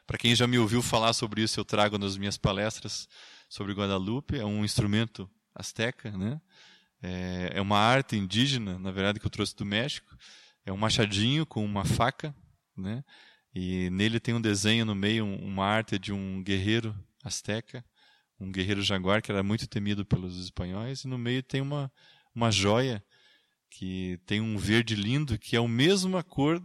Para 0.07 0.17
quem 0.17 0.35
já 0.35 0.47
me 0.47 0.59
ouviu 0.59 0.81
falar 0.81 1.13
sobre 1.13 1.43
isso, 1.43 1.61
eu 1.61 1.65
trago 1.67 1.99
nas 1.99 2.17
minhas 2.17 2.39
palestras 2.39 3.07
sobre 3.47 3.75
Guadalupe, 3.75 4.39
é 4.39 4.45
um 4.45 4.65
instrumento 4.65 5.31
asteca, 5.55 6.11
né? 6.11 6.41
É, 7.03 7.53
é 7.55 7.61
uma 7.61 7.79
arte 7.79 8.17
indígena, 8.17 8.79
na 8.79 8.91
verdade, 8.91 9.19
que 9.19 9.27
eu 9.27 9.31
trouxe 9.31 9.55
do 9.57 9.65
México. 9.65 10.15
É 10.65 10.73
um 10.73 10.77
machadinho 10.77 11.47
com 11.47 11.65
uma 11.65 11.87
faca, 11.87 12.35
né? 12.77 13.03
E 13.55 13.89
nele 13.91 14.21
tem 14.21 14.35
um 14.35 14.41
desenho 14.41 14.85
no 14.85 14.95
meio, 14.95 15.25
uma 15.25 15.65
arte 15.65 15.99
de 15.99 16.13
um 16.13 16.43
guerreiro 16.43 16.95
asteca 17.23 17.83
um 18.39 18.51
guerreiro 18.51 18.83
jaguar 18.83 19.23
que 19.23 19.31
era 19.31 19.43
muito 19.43 19.67
temido 19.67 20.05
pelos 20.05 20.39
espanhóis, 20.39 21.03
e 21.05 21.09
no 21.09 21.19
meio 21.19 21.43
tem 21.43 21.61
uma, 21.61 21.93
uma 22.35 22.51
joia 22.51 23.03
que 23.71 24.21
tem 24.27 24.41
um 24.41 24.57
verde 24.57 24.95
lindo, 24.95 25.39
que 25.39 25.57
é 25.57 25.59
a 25.59 25.69
mesma 25.69 26.23
cor 26.23 26.63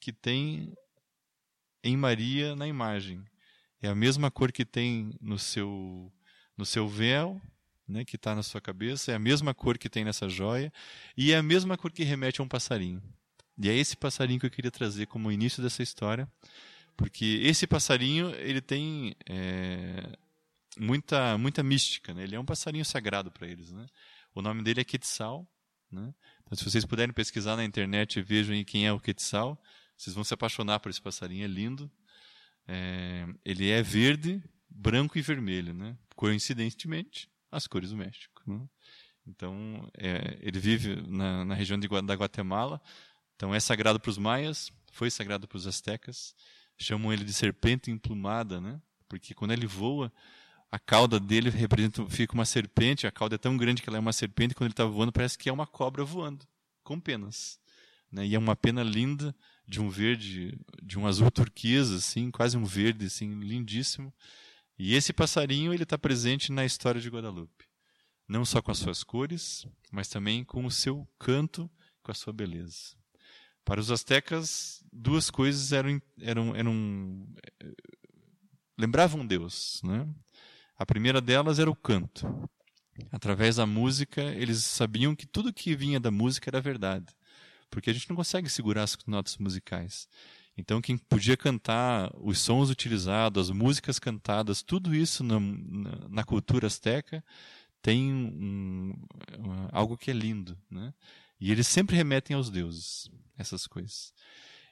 que 0.00 0.12
tem 0.12 0.72
em 1.82 1.96
Maria 1.96 2.56
na 2.56 2.66
imagem. 2.66 3.24
É 3.82 3.88
a 3.88 3.94
mesma 3.94 4.30
cor 4.30 4.52
que 4.52 4.64
tem 4.64 5.14
no 5.20 5.38
seu, 5.38 6.12
no 6.56 6.66
seu 6.66 6.88
véu, 6.88 7.40
né, 7.86 8.04
que 8.04 8.16
está 8.16 8.34
na 8.34 8.42
sua 8.42 8.60
cabeça, 8.60 9.12
é 9.12 9.14
a 9.14 9.18
mesma 9.18 9.52
cor 9.54 9.78
que 9.78 9.88
tem 9.88 10.04
nessa 10.04 10.28
joia, 10.28 10.72
e 11.16 11.32
é 11.32 11.36
a 11.36 11.42
mesma 11.42 11.76
cor 11.76 11.90
que 11.90 12.04
remete 12.04 12.40
a 12.40 12.44
um 12.44 12.48
passarinho. 12.48 13.02
E 13.58 13.68
é 13.68 13.76
esse 13.76 13.96
passarinho 13.96 14.40
que 14.40 14.46
eu 14.46 14.50
queria 14.50 14.70
trazer 14.70 15.06
como 15.06 15.30
início 15.30 15.62
dessa 15.62 15.82
história, 15.82 16.28
porque 16.96 17.40
esse 17.42 17.66
passarinho 17.66 18.30
ele 18.36 18.60
tem 18.60 19.14
é, 19.28 20.16
muita 20.78 21.36
muita 21.38 21.62
mística, 21.62 22.14
né? 22.14 22.22
Ele 22.24 22.36
é 22.36 22.40
um 22.40 22.44
passarinho 22.44 22.84
sagrado 22.84 23.30
para 23.30 23.46
eles, 23.46 23.70
né? 23.70 23.86
O 24.34 24.42
nome 24.42 24.62
dele 24.62 24.80
é 24.80 24.84
Quetzal, 24.84 25.46
né? 25.90 26.14
Então, 26.42 26.56
se 26.56 26.64
vocês 26.64 26.84
puderem 26.84 27.12
pesquisar 27.12 27.56
na 27.56 27.64
internet 27.64 28.18
e 28.18 28.22
vejam 28.22 28.62
quem 28.64 28.86
é 28.86 28.92
o 28.92 29.00
Quetzal, 29.00 29.60
vocês 29.96 30.14
vão 30.14 30.24
se 30.24 30.32
apaixonar 30.32 30.80
por 30.80 30.90
esse 30.90 31.00
passarinho, 31.00 31.44
é 31.44 31.48
lindo. 31.48 31.90
É, 32.66 33.26
ele 33.44 33.68
é 33.68 33.82
verde, 33.82 34.42
branco 34.68 35.18
e 35.18 35.22
vermelho, 35.22 35.74
né? 35.74 35.96
Coincidentemente, 36.14 37.28
as 37.50 37.66
cores 37.66 37.90
do 37.90 37.96
México. 37.96 38.42
Né? 38.46 38.60
Então, 39.26 39.90
é, 39.98 40.38
ele 40.40 40.58
vive 40.58 40.96
na, 41.06 41.44
na 41.44 41.54
região 41.54 41.78
de, 41.78 41.88
da 42.02 42.14
Guatemala. 42.14 42.80
Então, 43.36 43.54
é 43.54 43.60
sagrado 43.60 44.00
para 44.00 44.10
os 44.10 44.18
maias, 44.18 44.72
foi 44.92 45.10
sagrado 45.10 45.46
para 45.46 45.56
os 45.56 45.66
astecas. 45.66 46.34
Chamam 46.78 47.12
ele 47.12 47.24
de 47.24 47.32
serpente 47.32 47.90
emplumada, 47.90 48.60
né? 48.60 48.80
Porque 49.08 49.34
quando 49.34 49.52
ele 49.52 49.66
voa, 49.66 50.12
a 50.70 50.78
cauda 50.78 51.18
dele 51.18 51.50
representa, 51.50 52.06
fica 52.06 52.34
uma 52.34 52.44
serpente. 52.44 53.06
A 53.06 53.10
cauda 53.10 53.34
é 53.34 53.38
tão 53.38 53.56
grande 53.56 53.82
que 53.82 53.88
ela 53.88 53.98
é 53.98 54.00
uma 54.00 54.12
serpente. 54.12 54.54
Quando 54.54 54.66
ele 54.66 54.72
está 54.72 54.84
voando, 54.84 55.12
parece 55.12 55.36
que 55.36 55.48
é 55.48 55.52
uma 55.52 55.66
cobra 55.66 56.04
voando, 56.04 56.46
com 56.84 57.00
penas. 57.00 57.58
Né? 58.10 58.26
E 58.26 58.34
é 58.34 58.38
uma 58.38 58.54
pena 58.54 58.82
linda 58.82 59.34
de 59.66 59.80
um 59.80 59.88
verde, 59.88 60.58
de 60.82 60.98
um 60.98 61.06
azul 61.06 61.30
turquesa, 61.30 61.96
assim, 61.96 62.30
quase 62.30 62.56
um 62.56 62.64
verde, 62.64 63.06
assim, 63.06 63.40
lindíssimo. 63.40 64.12
E 64.78 64.94
esse 64.94 65.12
passarinho 65.12 65.74
ele 65.74 65.82
está 65.82 65.98
presente 65.98 66.50
na 66.50 66.64
história 66.64 67.00
de 67.00 67.08
Guadalupe, 67.08 67.66
não 68.26 68.44
só 68.44 68.62
com 68.62 68.70
as 68.70 68.78
suas 68.78 69.04
cores, 69.04 69.66
mas 69.92 70.08
também 70.08 70.42
com 70.42 70.64
o 70.64 70.70
seu 70.70 71.06
canto, 71.18 71.70
com 72.02 72.10
a 72.10 72.14
sua 72.14 72.32
beleza. 72.32 72.96
Para 73.64 73.80
os 73.80 73.90
astecas, 73.90 74.82
duas 74.92 75.30
coisas 75.30 75.72
eram, 75.72 76.00
eram, 76.18 76.56
eram 76.56 77.28
lembravam 78.78 79.26
Deus, 79.26 79.80
né? 79.84 80.08
A 80.80 80.84
primeira 80.84 81.20
delas 81.20 81.60
era 81.60 81.70
o 81.70 81.76
canto. 81.76 82.26
Através 83.12 83.56
da 83.56 83.66
música, 83.66 84.20
eles 84.20 84.64
sabiam 84.64 85.14
que 85.14 85.26
tudo 85.26 85.52
que 85.52 85.76
vinha 85.76 86.00
da 86.00 86.10
música 86.10 86.50
era 86.50 86.60
verdade 86.60 87.14
porque 87.70 87.88
a 87.88 87.92
gente 87.92 88.10
não 88.10 88.16
consegue 88.16 88.48
segurar 88.48 88.82
as 88.82 88.98
notas 89.06 89.38
musicais. 89.38 90.08
Então, 90.56 90.80
quem 90.80 90.98
podia 90.98 91.36
cantar, 91.36 92.10
os 92.20 92.38
sons 92.40 92.68
utilizados, 92.68 93.48
as 93.48 93.56
músicas 93.56 93.98
cantadas, 93.98 94.62
tudo 94.62 94.94
isso 94.94 95.22
na, 95.22 95.38
na, 96.08 96.24
cultura 96.24 96.66
azteca 96.66 97.24
tem 97.80 98.12
um, 98.12 98.94
um, 99.38 99.68
algo 99.72 99.96
que 99.96 100.10
é 100.10 100.14
lindo. 100.14 100.58
Né? 100.68 100.92
E 101.40 101.50
eles 101.50 101.66
sempre 101.66 101.96
remetem 101.96 102.36
aos 102.36 102.50
deuses, 102.50 103.08
essas 103.38 103.66
coisas. 103.66 104.12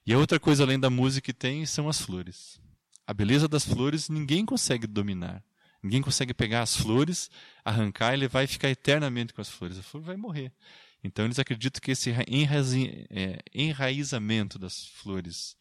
E 0.05 0.13
a 0.13 0.19
outra 0.19 0.41
coisa 0.41 0.65
além 0.65 0.79
da 0.79 0.91
música 0.91 1.25
que 1.25 1.33
tem 1.33 1.65
são 1.65 1.89
as 1.89 2.01
flores. 2.01 2.61
A 3.07 3.15
beleza 3.15 3.49
das 3.49 3.65
flores 3.65 4.11
ninguém 4.11 4.45
consegue 4.45 4.87
dominar. 4.87 5.43
Ninguém 5.83 6.03
consegue 6.03 6.35
pegar 6.35 6.63
as 6.63 6.77
flores, 6.77 7.31
arrancar 7.65 8.15
e 8.15 8.17
levar 8.17 8.43
e 8.43 8.47
ficar 8.47 8.69
eternamente 8.69 9.33
com 9.33 9.41
as 9.41 9.49
flores. 9.49 9.79
A 9.79 9.83
flor 9.83 10.03
vai 10.03 10.17
morrer. 10.17 10.53
Então 11.03 11.25
eles 11.25 11.39
acreditam 11.39 11.81
que 11.81 11.93
esse 11.93 12.11
é, 12.11 13.39
enraizamento 13.55 14.59
das 14.59 14.87
flores 14.87 15.57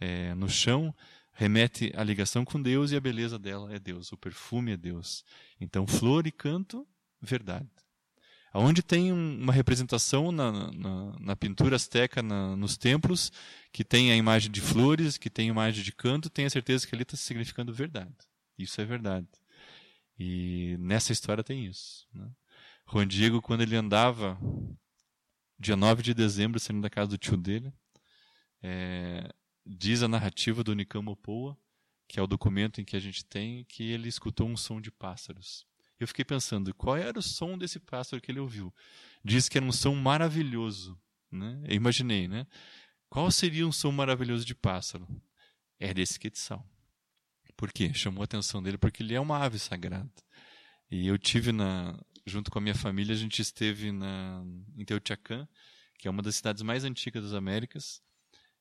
é, 0.00 0.34
no 0.34 0.48
chão 0.48 0.94
remete 1.32 1.92
à 1.96 2.02
ligação 2.02 2.44
com 2.44 2.60
Deus 2.60 2.90
e 2.90 2.96
a 2.96 3.00
beleza 3.00 3.38
dela 3.38 3.72
é 3.74 3.78
Deus, 3.78 4.12
o 4.12 4.16
perfume 4.16 4.72
é 4.72 4.76
Deus. 4.76 5.24
Então 5.60 5.86
flor 5.86 6.26
e 6.26 6.32
canto, 6.32 6.86
verdade. 7.20 7.68
Onde 8.54 8.82
tem 8.82 9.10
uma 9.10 9.52
representação 9.52 10.30
na, 10.30 10.70
na, 10.72 11.18
na 11.18 11.36
pintura 11.36 11.76
azteca, 11.76 12.22
na, 12.22 12.54
nos 12.54 12.76
templos, 12.76 13.32
que 13.72 13.82
tem 13.82 14.12
a 14.12 14.16
imagem 14.16 14.50
de 14.50 14.60
flores, 14.60 15.16
que 15.16 15.30
tem 15.30 15.48
a 15.48 15.52
imagem 15.52 15.82
de 15.82 15.90
canto, 15.90 16.28
tenha 16.28 16.50
certeza 16.50 16.86
que 16.86 16.94
ali 16.94 17.02
está 17.02 17.16
significando 17.16 17.72
verdade. 17.72 18.12
Isso 18.58 18.78
é 18.78 18.84
verdade. 18.84 19.26
E 20.18 20.76
nessa 20.78 21.12
história 21.12 21.42
tem 21.42 21.66
isso. 21.66 22.06
Né? 22.12 22.30
Juan 22.90 23.06
Diego, 23.06 23.40
quando 23.40 23.62
ele 23.62 23.76
andava, 23.76 24.38
dia 25.58 25.76
9 25.76 26.02
de 26.02 26.14
dezembro, 26.14 26.60
saindo 26.60 26.82
da 26.82 26.90
casa 26.90 27.10
do 27.10 27.18
tio 27.18 27.36
dele, 27.36 27.72
é, 28.62 29.32
diz 29.64 30.02
a 30.02 30.08
narrativa 30.08 30.62
do 30.62 30.74
Nicamo 30.74 31.16
Poa, 31.16 31.56
que 32.08 32.20
é 32.20 32.22
o 32.22 32.26
documento 32.26 32.80
em 32.80 32.84
que 32.84 32.96
a 32.96 33.00
gente 33.00 33.24
tem, 33.24 33.64
que 33.64 33.84
ele 33.84 34.08
escutou 34.08 34.46
um 34.46 34.56
som 34.56 34.80
de 34.80 34.90
pássaros. 34.90 35.66
Eu 35.98 36.06
fiquei 36.06 36.24
pensando, 36.24 36.74
qual 36.74 36.96
era 36.96 37.18
o 37.18 37.22
som 37.22 37.56
desse 37.56 37.78
pássaro 37.78 38.20
que 38.20 38.30
ele 38.30 38.40
ouviu? 38.40 38.74
Diz 39.24 39.48
que 39.48 39.56
era 39.56 39.64
um 39.64 39.72
som 39.72 39.94
maravilhoso. 39.94 41.00
Né? 41.30 41.62
Eu 41.64 41.76
imaginei, 41.76 42.28
né? 42.28 42.46
Qual 43.08 43.30
seria 43.30 43.66
um 43.66 43.72
som 43.72 43.92
maravilhoso 43.92 44.44
de 44.44 44.54
pássaro? 44.54 45.06
É 45.78 45.94
desse 45.94 46.18
quetzal. 46.18 46.68
Por 47.56 47.72
quê? 47.72 47.92
Chamou 47.94 48.22
a 48.22 48.24
atenção 48.24 48.62
dele 48.62 48.78
porque 48.78 49.02
ele 49.02 49.14
é 49.14 49.20
uma 49.20 49.38
ave 49.38 49.58
sagrada. 49.58 50.10
E 50.90 51.06
eu 51.06 51.16
tive 51.18 51.52
na, 51.52 51.98
junto 52.26 52.50
com 52.50 52.58
a 52.58 52.62
minha 52.62 52.74
família, 52.74 53.14
a 53.14 53.18
gente 53.18 53.40
esteve 53.40 53.92
na, 53.92 54.44
em 54.76 54.84
Teotihuacan, 54.84 55.48
que 55.98 56.08
é 56.08 56.10
uma 56.10 56.22
das 56.22 56.36
cidades 56.36 56.62
mais 56.62 56.84
antigas 56.84 57.22
das 57.22 57.32
Américas, 57.32 58.02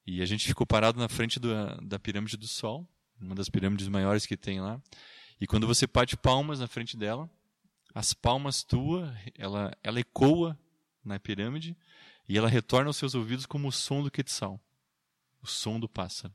e 0.06 0.21
a 0.21 0.25
gente 0.25 0.47
ficou 0.47 0.65
parado 0.65 0.99
na 0.99 1.08
frente 1.08 1.39
do, 1.39 1.49
da 1.82 1.99
Pirâmide 1.99 2.38
do 2.38 2.47
Sol, 2.47 2.88
uma 3.19 3.36
das 3.36 3.49
pirâmides 3.49 3.88
maiores 3.88 4.25
que 4.25 4.36
tem 4.36 4.60
lá. 4.60 4.82
E 5.39 5.45
quando 5.45 5.67
você 5.67 5.86
bate 5.86 6.17
palmas 6.17 6.60
na 6.60 6.67
frente 6.67 6.97
dela, 6.97 7.30
as 7.93 8.13
palmas 8.13 8.63
tua, 8.63 9.15
ela, 9.38 9.75
ela 9.84 9.99
ecoa 9.99 10.58
na 11.04 11.19
pirâmide 11.19 11.75
e 12.27 12.38
ela 12.38 12.47
retorna 12.47 12.89
aos 12.89 12.97
seus 12.97 13.13
ouvidos 13.13 13.45
como 13.45 13.67
o 13.67 13.71
som 13.71 14.01
do 14.01 14.10
quetzal, 14.10 14.60
o 15.41 15.47
som 15.47 15.80
do 15.80 15.89
pássaro. 15.89 16.34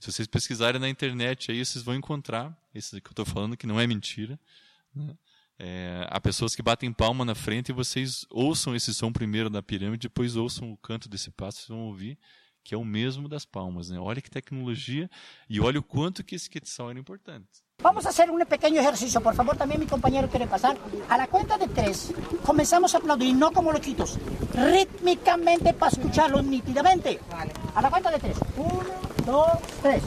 Se 0.00 0.10
vocês 0.10 0.26
pesquisarem 0.26 0.80
na 0.80 0.88
internet 0.88 1.50
aí, 1.50 1.64
vocês 1.64 1.84
vão 1.84 1.94
encontrar, 1.94 2.56
esse 2.74 3.00
que 3.00 3.08
eu 3.08 3.12
estou 3.12 3.24
falando, 3.24 3.56
que 3.56 3.66
não 3.66 3.80
é 3.80 3.86
mentira, 3.86 4.38
né? 4.94 5.16
É, 5.60 6.06
há 6.08 6.20
pessoas 6.20 6.54
que 6.54 6.62
batem 6.62 6.92
palma 6.92 7.24
na 7.24 7.34
frente 7.34 7.70
e 7.70 7.72
vocês 7.72 8.24
ouçam 8.30 8.76
esse 8.76 8.94
som 8.94 9.12
primeiro 9.12 9.50
da 9.50 9.60
pirâmide, 9.60 10.06
depois 10.06 10.36
ouçam 10.36 10.70
o 10.70 10.76
canto 10.76 11.08
desse 11.08 11.32
passo, 11.32 11.58
vocês 11.58 11.68
vão 11.68 11.86
ouvir 11.86 12.16
que 12.68 12.74
é 12.74 12.78
o 12.78 12.84
mesmo 12.84 13.28
das 13.28 13.46
palmas. 13.46 13.88
Né? 13.88 13.98
Olha 13.98 14.20
que 14.20 14.30
tecnologia 14.30 15.10
e 15.48 15.58
olha 15.58 15.80
o 15.80 15.82
quanto 15.82 16.22
que 16.22 16.34
esse 16.34 16.50
quetzal 16.50 16.90
era 16.90 16.98
importante. 16.98 17.64
Vamos 17.80 18.06
a 18.06 18.08
hacer 18.08 18.28
un 18.28 18.40
pequeño 18.40 18.80
ejercicio, 18.80 19.20
por 19.20 19.36
favor, 19.36 19.56
también 19.56 19.78
mi 19.78 19.86
compañero 19.86 20.28
quiere 20.28 20.48
pasar. 20.48 20.76
A 21.08 21.16
la 21.16 21.28
cuenta 21.28 21.56
de 21.56 21.68
tres, 21.68 22.12
comenzamos 22.44 22.92
a 22.92 22.98
aplaudir, 22.98 23.36
no 23.36 23.52
como 23.52 23.70
loquitos, 23.70 24.18
rítmicamente 24.52 25.72
para 25.74 25.92
escucharlo 25.92 26.42
nítidamente. 26.42 27.20
A 27.76 27.80
la 27.80 27.88
cuenta 27.88 28.10
de 28.10 28.18
tres. 28.18 28.36
Uno, 28.56 28.82
dos, 29.24 29.46
tres. 29.80 30.02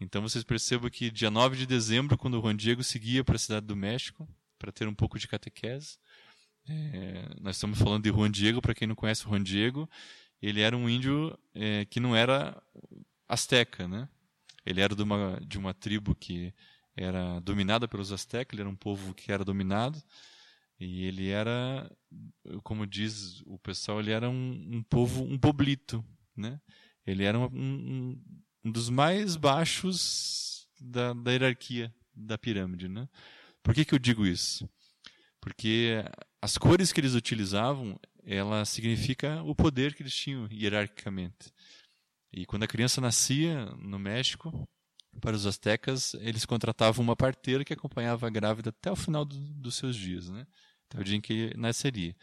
Então 0.00 0.22
vocês 0.22 0.44
percebam 0.44 0.90
que 0.90 1.10
dia 1.10 1.30
9 1.30 1.56
de 1.56 1.66
dezembro, 1.66 2.18
quando 2.18 2.38
o 2.38 2.42
Juan 2.42 2.56
Diego 2.56 2.82
seguia 2.82 3.22
para 3.22 3.36
a 3.36 3.38
cidade 3.38 3.66
do 3.66 3.76
México, 3.76 4.28
para 4.58 4.72
ter 4.72 4.88
um 4.88 4.94
pouco 4.94 5.18
de 5.18 5.28
catequese, 5.28 5.98
é, 6.66 7.28
nós 7.40 7.56
estamos 7.56 7.78
falando 7.78 8.04
de 8.04 8.10
Juan 8.10 8.30
Diego, 8.30 8.60
para 8.60 8.74
quem 8.74 8.88
não 8.88 8.94
conhece 8.94 9.26
o 9.26 9.28
Juan 9.28 9.42
Diego, 9.42 9.88
ele 10.40 10.60
era 10.60 10.76
um 10.76 10.88
índio 10.88 11.38
é, 11.54 11.84
que 11.84 12.00
não 12.00 12.16
era 12.16 12.60
asteca, 13.28 13.86
né? 13.86 14.08
Ele 14.64 14.80
era 14.80 14.94
de 14.94 15.02
uma, 15.02 15.40
de 15.46 15.58
uma 15.58 15.74
tribo 15.74 16.14
que 16.14 16.52
era 16.96 17.40
dominada 17.40 17.86
pelos 17.86 18.12
astecas, 18.12 18.54
ele 18.54 18.62
era 18.62 18.70
um 18.70 18.76
povo 18.76 19.14
que 19.14 19.30
era 19.30 19.44
dominado, 19.44 20.02
e 20.78 21.04
ele 21.04 21.28
era, 21.28 21.90
como 22.62 22.86
diz 22.86 23.42
o 23.46 23.58
pessoal, 23.58 24.00
ele 24.00 24.10
era 24.10 24.28
um, 24.28 24.68
um 24.72 24.82
povo, 24.82 25.22
um 25.22 25.38
poblito, 25.38 26.04
né? 26.36 26.60
Ele 27.06 27.24
era 27.24 27.38
um, 27.38 27.44
um, 27.44 28.22
um 28.64 28.70
dos 28.70 28.88
mais 28.88 29.36
baixos 29.36 30.66
da, 30.80 31.12
da 31.12 31.32
hierarquia 31.32 31.94
da 32.14 32.38
pirâmide. 32.38 32.88
Né? 32.88 33.08
Por 33.62 33.74
que, 33.74 33.84
que 33.84 33.94
eu 33.94 33.98
digo 33.98 34.26
isso? 34.26 34.68
Porque 35.40 36.04
as 36.40 36.56
cores 36.56 36.92
que 36.92 37.00
eles 37.00 37.14
utilizavam, 37.14 37.98
ela 38.24 38.64
significa 38.64 39.42
o 39.42 39.54
poder 39.54 39.94
que 39.94 40.02
eles 40.02 40.14
tinham 40.14 40.48
hierarquicamente. 40.50 41.52
E 42.32 42.46
quando 42.46 42.64
a 42.64 42.68
criança 42.68 43.00
nascia 43.00 43.66
no 43.78 43.98
México, 43.98 44.66
para 45.20 45.36
os 45.36 45.46
astecas, 45.46 46.14
eles 46.14 46.44
contratavam 46.44 47.04
uma 47.04 47.14
parteira 47.14 47.64
que 47.64 47.72
acompanhava 47.72 48.26
a 48.26 48.30
grávida 48.30 48.70
até 48.70 48.90
o 48.90 48.96
final 48.96 49.24
do, 49.24 49.36
dos 49.36 49.76
seus 49.76 49.96
dias, 49.96 50.28
né? 50.28 50.46
até 50.88 51.00
o 51.00 51.04
dia 51.04 51.16
em 51.16 51.20
que 51.20 51.52
nasceria. 51.56 52.16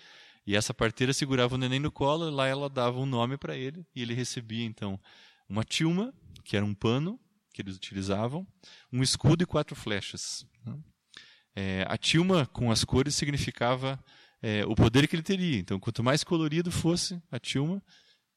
E 0.46 0.56
essa 0.56 0.74
parteira 0.74 1.14
segurava 1.14 1.56
o 1.56 1.58
neném 1.58 1.80
no 1.80 1.92
colo, 1.92 2.28
e 2.28 2.32
lá 2.32 2.48
ela 2.48 2.70
dava 2.70 3.00
um 3.00 3.06
nome 3.06 3.38
para 3.38 3.56
ele, 3.56 3.86
e 3.96 4.02
ele 4.02 4.14
recebia 4.14 4.66
então 4.66 5.00
uma 5.48 5.64
tilma, 5.64 6.14
que 6.42 6.58
era 6.58 6.66
um 6.66 6.74
pano 6.74 7.20
que 7.54 7.62
eles 7.62 7.76
utilizavam, 7.76 8.48
um 8.92 9.04
escudo 9.04 9.44
e 9.44 9.46
quatro 9.46 9.76
flechas. 9.76 10.46
Né? 10.66 10.78
É, 11.56 11.86
a 11.88 11.98
tilma 11.98 12.46
com 12.46 12.72
as 12.72 12.84
cores 12.84 13.16
significava 13.16 14.02
é, 14.42 14.66
o 14.66 14.76
poder 14.76 15.08
que 15.08 15.16
ele 15.16 15.24
teria. 15.24 15.60
Então, 15.60 15.80
quanto 15.80 16.04
mais 16.04 16.24
colorido 16.24 16.72
fosse 16.72 17.22
a 17.30 17.40
tilma, 17.40 17.84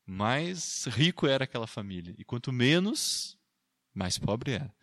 mais 0.07 0.85
rico 0.87 1.27
era 1.27 1.45
aquela 1.45 1.67
família. 1.67 2.15
E 2.19 2.25
quanto 2.25 2.53
menos, 2.53 3.39
mais 3.95 4.19
pobre 4.19 4.53
era. 4.53 4.75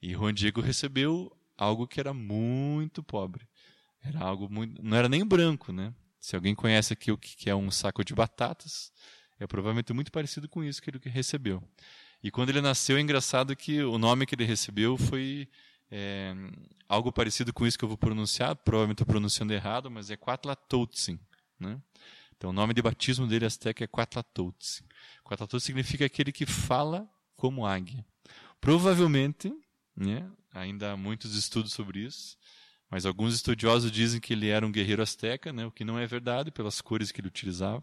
E 0.00 0.12
Juan 0.12 0.32
Diego 0.32 0.60
recebeu 0.60 1.34
algo 1.56 1.86
que 1.86 2.00
era 2.00 2.14
muito 2.14 3.02
pobre. 3.02 3.48
Era 4.02 4.20
algo 4.20 4.48
muito, 4.50 4.82
não 4.82 4.96
era 4.96 5.08
nem 5.08 5.26
branco, 5.26 5.72
né? 5.72 5.94
Se 6.18 6.36
alguém 6.36 6.54
conhece 6.54 6.92
aqui 6.92 7.10
o 7.10 7.18
que 7.18 7.50
é 7.50 7.54
um 7.54 7.70
saco 7.70 8.04
de 8.04 8.14
batatas, 8.14 8.92
é 9.38 9.46
provavelmente 9.46 9.92
muito 9.92 10.12
parecido 10.12 10.48
com 10.48 10.62
isso 10.62 10.80
que 10.80 10.90
ele 10.90 11.00
recebeu. 11.04 11.62
E 12.22 12.30
quando 12.30 12.50
ele 12.50 12.60
nasceu, 12.60 12.96
é 12.96 13.00
engraçado 13.00 13.56
que 13.56 13.82
o 13.82 13.98
nome 13.98 14.26
que 14.26 14.34
ele 14.34 14.44
recebeu 14.44 14.96
foi 14.98 15.48
é, 15.90 16.34
algo 16.88 17.10
parecido 17.10 17.52
com 17.52 17.66
isso 17.66 17.78
que 17.78 17.84
eu 17.84 17.88
vou 17.88 17.96
pronunciar, 17.96 18.54
provavelmente 18.56 18.96
estou 18.96 19.06
pronunciando 19.06 19.52
errado, 19.52 19.90
mas 19.90 20.10
é 20.10 20.16
Quatlatotsin. 20.16 21.18
Né? 21.58 21.80
Então 22.36 22.50
o 22.50 22.52
nome 22.52 22.74
de 22.74 22.82
batismo 22.82 23.26
dele 23.26 23.46
azteca 23.46 23.84
é 23.84 23.86
Quatlatotzi. 23.86 24.84
Quatlatotzi 25.24 25.66
significa 25.66 26.04
aquele 26.04 26.32
que 26.32 26.46
fala 26.46 27.08
como 27.36 27.66
águia. 27.66 28.04
Provavelmente, 28.60 29.52
né, 29.96 30.30
ainda 30.52 30.92
há 30.92 30.96
muitos 30.96 31.34
estudos 31.34 31.72
sobre 31.72 32.00
isso, 32.00 32.36
mas 32.90 33.06
alguns 33.06 33.34
estudiosos 33.34 33.90
dizem 33.90 34.20
que 34.20 34.32
ele 34.32 34.48
era 34.48 34.66
um 34.66 34.72
guerreiro 34.72 35.02
azteca, 35.02 35.52
né, 35.52 35.64
o 35.64 35.70
que 35.70 35.84
não 35.84 35.98
é 35.98 36.06
verdade 36.06 36.50
pelas 36.50 36.80
cores 36.80 37.10
que 37.10 37.20
ele 37.20 37.28
utilizava. 37.28 37.82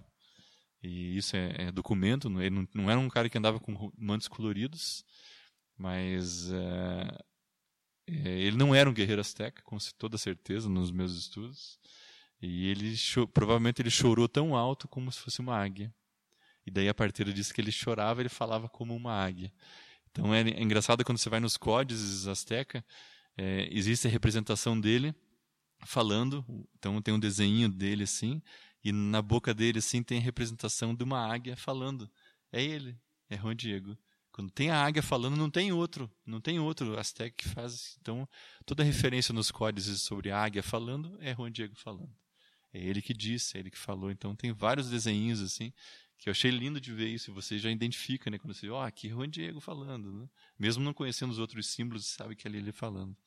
E 0.81 1.17
isso 1.17 1.35
é, 1.35 1.67
é 1.67 1.71
documento, 1.71 2.27
ele 2.39 2.49
não, 2.49 2.67
não, 2.73 2.89
era 2.89 2.99
um 2.99 3.09
cara 3.09 3.29
que 3.29 3.37
andava 3.37 3.59
com 3.59 3.91
mantos 3.97 4.27
coloridos, 4.27 5.03
mas 5.77 6.51
é, 6.51 7.25
ele 8.07 8.57
não 8.57 8.73
era 8.73 8.89
um 8.89 8.93
guerreiro 8.93 9.21
azteca, 9.21 9.61
com 9.63 9.77
toda 9.97 10.17
certeza, 10.17 10.69
nos 10.69 10.91
meus 10.91 11.13
estudos. 11.13 11.79
E 12.41 12.67
ele 12.67 12.95
provavelmente 13.33 13.81
ele 13.81 13.89
chorou 13.89 14.27
tão 14.27 14.55
alto 14.55 14.87
como 14.87 15.11
se 15.11 15.19
fosse 15.19 15.39
uma 15.39 15.57
águia. 15.57 15.93
E 16.65 16.71
daí 16.71 16.87
a 16.87 16.93
partir 16.93 17.31
disso 17.33 17.53
que 17.53 17.61
ele 17.61 17.71
chorava, 17.71 18.21
ele 18.21 18.29
falava 18.29 18.69
como 18.69 18.95
uma 18.95 19.13
águia. 19.13 19.51
Então 20.11 20.33
é, 20.33 20.41
é 20.41 20.61
engraçado 20.61 21.03
quando 21.03 21.17
você 21.17 21.29
vai 21.29 21.39
nos 21.39 21.57
códices 21.57 22.27
azteca, 22.27 22.85
é, 23.37 23.67
existe 23.71 24.07
a 24.07 24.11
representação 24.11 24.79
dele 24.79 25.13
falando, 25.85 26.45
então 26.75 27.01
tem 27.01 27.13
um 27.13 27.19
desenho 27.19 27.69
dele 27.69 28.03
assim, 28.03 28.41
e 28.87 28.91
na 28.93 29.21
boca 29.21 29.53
dele 29.53 29.79
assim 29.79 30.01
tem 30.01 30.17
a 30.17 30.21
representação 30.21 30.95
de 30.95 31.03
uma 31.03 31.19
águia 31.19 31.57
falando. 31.57 32.09
É 32.53 32.63
ele, 32.63 32.97
é 33.29 33.37
Juan 33.37 33.53
Diego. 33.53 33.97
Quando 34.31 34.49
tem 34.49 34.69
a 34.69 34.81
águia 34.81 35.03
falando, 35.03 35.35
não 35.35 35.49
tem 35.49 35.73
outro, 35.73 36.09
não 36.25 36.39
tem 36.39 36.57
outro 36.57 36.97
Azteca 36.97 37.35
que 37.35 37.49
faz. 37.49 37.97
Então, 37.99 38.25
toda 38.65 38.85
referência 38.85 39.33
nos 39.33 39.51
códices 39.51 40.03
sobre 40.03 40.31
a 40.31 40.41
águia 40.41 40.63
falando 40.63 41.17
é 41.19 41.35
Juan 41.35 41.51
Diego 41.51 41.75
falando. 41.75 42.15
É 42.73 42.79
ele 42.79 43.01
que 43.01 43.13
disse, 43.13 43.57
é 43.57 43.59
ele 43.59 43.69
que 43.69 43.77
falou. 43.77 44.09
Então, 44.09 44.33
tem 44.33 44.53
vários 44.53 44.89
desenhos 44.89 45.41
assim 45.41 45.73
que 46.17 46.29
eu 46.29 46.31
achei 46.31 46.49
lindo 46.49 46.79
de 46.79 46.93
ver 46.93 47.09
isso. 47.09 47.33
Você 47.33 47.59
já 47.59 47.69
identifica, 47.69 48.29
né? 48.29 48.37
Quando 48.37 48.53
você, 48.53 48.69
ó, 48.69 48.79
oh, 48.79 48.85
aqui 48.85 49.07
é 49.07 49.09
Juan 49.09 49.29
Diego 49.29 49.59
falando, 49.59 50.13
né? 50.13 50.29
Mesmo 50.57 50.81
não 50.81 50.93
conhecendo 50.93 51.31
os 51.31 51.39
outros 51.39 51.67
símbolos, 51.67 52.05
sabe 52.05 52.37
que 52.37 52.47
é 52.47 52.51
ele 52.51 52.71
falando. 52.71 53.17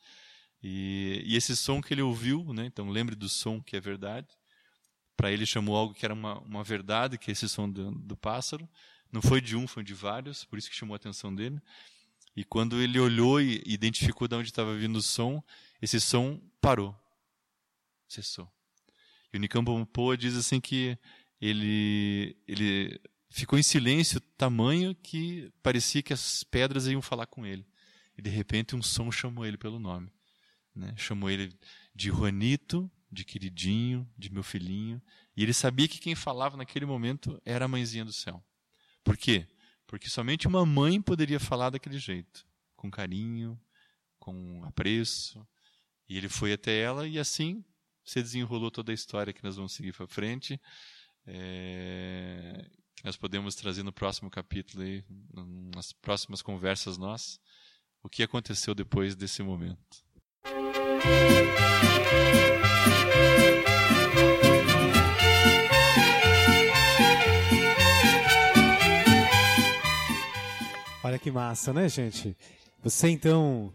E, 0.63 1.23
e, 1.27 1.37
esse 1.37 1.55
som 1.55 1.83
que 1.83 1.93
ele 1.93 2.03
ouviu, 2.03 2.51
né? 2.55 2.65
Então, 2.65 2.89
lembre 2.89 3.15
do 3.15 3.29
som 3.29 3.63
que 3.63 3.77
é 3.77 3.81
verdade. 3.81 4.29
Para 5.21 5.31
ele 5.31 5.45
chamou 5.45 5.77
algo 5.77 5.93
que 5.93 6.07
era 6.07 6.15
uma, 6.15 6.39
uma 6.39 6.65
verdade, 6.65 7.19
que 7.19 7.31
é 7.31 7.33
esse 7.33 7.47
som 7.47 7.69
do, 7.69 7.91
do 7.91 8.17
pássaro. 8.17 8.67
Não 9.13 9.21
foi 9.21 9.39
de 9.39 9.55
um, 9.55 9.67
foi 9.67 9.85
de 9.85 9.93
vários, 9.93 10.47
por 10.47 10.59
isso 10.59 10.71
que 10.71 10.75
chamou 10.75 10.95
a 10.95 10.97
atenção 10.97 11.35
dele. 11.35 11.61
E 12.35 12.43
quando 12.43 12.81
ele 12.81 12.99
olhou 12.99 13.39
e 13.39 13.63
identificou 13.67 14.27
de 14.27 14.35
onde 14.35 14.49
estava 14.49 14.75
vindo 14.75 14.97
o 14.97 15.03
som, 15.03 15.45
esse 15.83 16.01
som 16.01 16.41
parou. 16.59 16.97
Cessou. 18.09 18.51
E 19.31 19.37
o 19.37 19.41
Nicambo 19.41 19.85
Poa 19.85 20.17
diz 20.17 20.35
assim 20.35 20.59
que 20.59 20.97
ele, 21.39 22.35
ele 22.49 22.99
ficou 23.29 23.59
em 23.59 23.63
silêncio 23.63 24.23
tamanho 24.39 24.95
que 24.95 25.53
parecia 25.63 26.03
que 26.03 26.15
as 26.15 26.43
pedras 26.45 26.87
iam 26.87 27.03
falar 27.03 27.27
com 27.27 27.45
ele. 27.45 27.67
E 28.17 28.23
de 28.23 28.31
repente 28.31 28.75
um 28.75 28.83
som 28.83 29.13
chamou 29.13 29.45
ele 29.45 29.59
pelo 29.59 29.79
nome. 29.79 30.11
Né? 30.75 30.95
Chamou 30.97 31.29
ele 31.29 31.53
de 31.95 32.09
Juanito, 32.09 32.91
de 33.11 33.25
queridinho, 33.25 34.09
de 34.17 34.33
meu 34.33 34.43
filhinho. 34.43 35.03
E 35.37 35.43
ele 35.43 35.53
sabia 35.53 35.89
que 35.89 35.99
quem 35.99 36.15
falava 36.15 36.57
naquele 36.57 36.87
momento 36.87 37.41
era 37.45 37.65
a 37.65 37.69
mãezinha 37.69 38.05
do 38.05 38.13
céu. 38.13 38.43
Por 39.03 39.17
quê? 39.17 39.47
Porque 39.87 40.09
somente 40.09 40.47
uma 40.47 40.65
mãe 40.65 41.01
poderia 41.01 41.41
falar 41.41 41.71
daquele 41.71 41.99
jeito, 41.99 42.47
com 42.77 42.91
carinho, 42.91 43.61
com 44.19 44.63
apreço. 44.65 45.47
E 46.09 46.17
ele 46.17 46.29
foi 46.29 46.53
até 46.53 46.81
ela 46.81 47.09
e 47.09 47.19
assim 47.19 47.65
se 48.05 48.23
desenrolou 48.23 48.71
toda 48.71 48.93
a 48.93 48.95
história 48.95 49.33
que 49.33 49.43
nós 49.43 49.57
vamos 49.57 49.73
seguir 49.73 49.93
para 49.93 50.07
frente, 50.07 50.61
é, 51.27 52.69
que 52.97 53.05
nós 53.05 53.17
podemos 53.17 53.55
trazer 53.55 53.83
no 53.83 53.93
próximo 53.93 54.29
capítulo, 54.31 54.83
aí, 54.83 55.05
nas 55.75 55.93
próximas 55.93 56.43
conversas 56.43 56.99
nossas, 56.99 57.41
o 58.03 58.09
que 58.09 58.23
aconteceu 58.23 58.75
depois 58.75 59.15
desse 59.15 59.43
momento. 59.43 60.05
Olha 71.11 71.19
que 71.19 71.29
massa, 71.33 71.73
né, 71.73 71.89
gente? 71.89 72.37
Você 72.85 73.09
então 73.09 73.73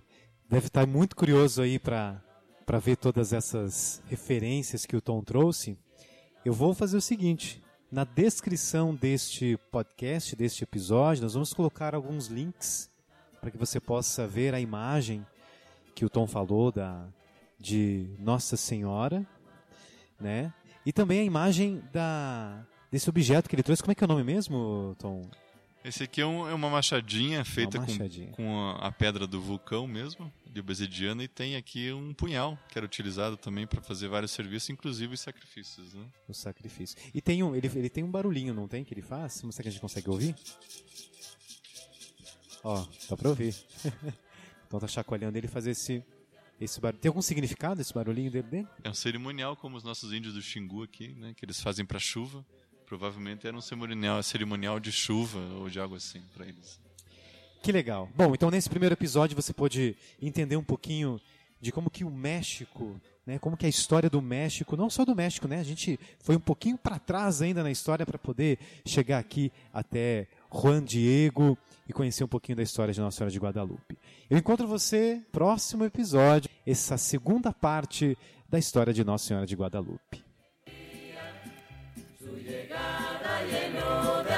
deve 0.49 0.67
estar 0.67 0.87
muito 0.87 1.17
curioso 1.17 1.61
aí 1.61 1.77
para 1.77 2.23
para 2.65 2.79
ver 2.79 2.95
todas 2.95 3.33
essas 3.33 4.01
referências 4.07 4.85
que 4.85 4.95
o 4.95 5.01
Tom 5.01 5.21
trouxe. 5.21 5.77
Eu 6.45 6.53
vou 6.53 6.73
fazer 6.73 6.95
o 6.95 7.01
seguinte: 7.01 7.61
na 7.91 8.05
descrição 8.05 8.95
deste 8.95 9.59
podcast, 9.69 10.33
deste 10.33 10.63
episódio, 10.63 11.23
nós 11.23 11.33
vamos 11.33 11.53
colocar 11.53 11.93
alguns 11.93 12.27
links 12.27 12.89
para 13.41 13.51
que 13.51 13.57
você 13.57 13.81
possa 13.81 14.25
ver 14.25 14.53
a 14.53 14.61
imagem 14.61 15.27
que 15.93 16.05
o 16.05 16.09
Tom 16.09 16.27
falou 16.27 16.71
da 16.71 17.05
de 17.59 18.15
Nossa 18.17 18.55
Senhora, 18.55 19.27
né? 20.17 20.53
E 20.85 20.93
também 20.93 21.19
a 21.19 21.23
imagem 21.25 21.83
da 21.91 22.65
desse 22.89 23.09
objeto 23.09 23.49
que 23.49 23.55
ele 23.57 23.63
trouxe. 23.63 23.83
Como 23.83 23.91
é 23.91 23.95
que 23.95 24.05
é 24.05 24.05
o 24.05 24.07
nome 24.07 24.23
mesmo, 24.23 24.95
Tom? 24.97 25.29
Esse 25.85 26.01
aqui 26.05 26.19
é, 26.19 26.25
um, 26.25 26.49
é 26.49 26.53
uma 26.55 26.67
machadinha 26.67 27.45
feita 27.45 27.77
uma 27.77 27.85
machadinha. 27.85 28.29
com, 28.29 28.37
com 28.37 28.59
a, 28.59 28.87
a, 28.87 28.91
pedra 28.91 29.27
do 29.27 29.39
vulcão 29.39 29.85
mesmo, 29.85 30.33
de 30.43 30.59
obsidiana, 30.59 31.23
e 31.23 31.27
tem 31.27 31.55
aqui 31.55 31.91
um 31.91 32.11
punhal, 32.11 32.57
que 32.69 32.79
era 32.79 32.83
utilizado 32.83 33.37
também 33.37 33.67
para 33.67 33.79
fazer 33.83 34.07
vários 34.07 34.31
serviços, 34.31 34.71
inclusive 34.71 35.13
os 35.13 35.21
sacrifícios. 35.21 35.93
Né? 35.93 36.03
Os 36.27 36.37
sacrifícios. 36.37 36.99
E 37.13 37.21
tem 37.21 37.43
um, 37.43 37.55
ele, 37.55 37.69
ele 37.75 37.87
tem 37.87 38.03
um 38.03 38.09
barulhinho, 38.09 38.51
não 38.51 38.67
tem, 38.67 38.83
que 38.83 38.95
ele 38.95 39.03
faz? 39.03 39.33
Será 39.33 39.61
que 39.61 39.67
a 39.67 39.71
gente 39.71 39.79
consegue 39.79 40.09
ouvir? 40.09 40.35
Ó, 42.63 42.83
dá 43.07 43.15
para 43.15 43.29
ouvir. 43.29 43.55
então 44.65 44.79
tá 44.79 44.87
chacoalhando 44.87 45.37
ele 45.37 45.47
fazer 45.47 45.69
esse, 45.69 46.03
esse 46.59 46.81
barulho. 46.81 46.99
Tem 46.99 47.09
algum 47.09 47.21
significado 47.21 47.79
esse 47.79 47.93
barulhinho 47.93 48.31
dele? 48.31 48.67
É 48.83 48.89
um 48.89 48.95
cerimonial 48.95 49.55
como 49.55 49.77
os 49.77 49.83
nossos 49.83 50.11
índios 50.11 50.33
do 50.33 50.41
Xingu 50.41 50.81
aqui, 50.81 51.09
né, 51.09 51.35
que 51.37 51.45
eles 51.45 51.61
fazem 51.61 51.85
para 51.85 51.99
chuva. 51.99 52.43
Provavelmente 52.85 53.47
era 53.47 53.55
um 53.55 53.61
cerimonial, 53.61 54.21
cerimonial 54.21 54.79
de 54.79 54.91
chuva 54.91 55.39
ou 55.59 55.69
de 55.69 55.79
algo 55.79 55.95
assim 55.95 56.21
para 56.33 56.45
eles. 56.45 56.79
Que 57.61 57.71
legal. 57.71 58.09
Bom, 58.15 58.33
então 58.33 58.51
nesse 58.51 58.69
primeiro 58.69 58.93
episódio 58.93 59.35
você 59.35 59.51
pode 59.51 59.97
entender 60.21 60.55
um 60.55 60.63
pouquinho 60.63 61.19
de 61.59 61.71
como 61.71 61.89
que 61.89 62.03
o 62.03 62.11
México, 62.11 63.01
né, 63.25 63.39
como 63.39 63.57
que 63.57 63.65
a 63.65 63.69
história 63.69 64.07
do 64.07 64.21
México, 64.21 64.77
não 64.77 64.87
só 64.87 65.03
do 65.03 65.15
México, 65.15 65.47
né, 65.47 65.59
a 65.59 65.63
gente 65.63 65.99
foi 66.19 66.35
um 66.35 66.39
pouquinho 66.39 66.77
para 66.77 66.99
trás 66.99 67.41
ainda 67.41 67.63
na 67.63 67.71
história 67.71 68.05
para 68.05 68.19
poder 68.19 68.59
chegar 68.85 69.17
aqui 69.17 69.51
até 69.73 70.27
Juan 70.53 70.83
Diego 70.83 71.57
e 71.89 71.93
conhecer 71.93 72.23
um 72.23 72.27
pouquinho 72.27 72.57
da 72.57 72.63
história 72.63 72.93
de 72.93 72.99
Nossa 72.99 73.17
Senhora 73.17 73.31
de 73.31 73.39
Guadalupe. 73.39 73.97
Eu 74.29 74.37
encontro 74.37 74.67
você 74.67 75.23
próximo 75.31 75.85
episódio, 75.85 76.49
essa 76.67 76.97
segunda 76.97 77.51
parte 77.51 78.17
da 78.47 78.59
história 78.59 78.93
de 78.93 79.03
Nossa 79.03 79.25
Senhora 79.25 79.47
de 79.47 79.55
Guadalupe. 79.55 80.24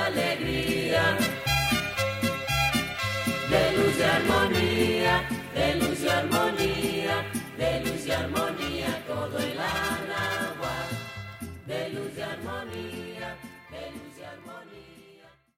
alegría, 0.05 1.17
de 3.49 3.71
luz 3.77 3.95
y 3.99 4.03
armonía. 4.03 4.56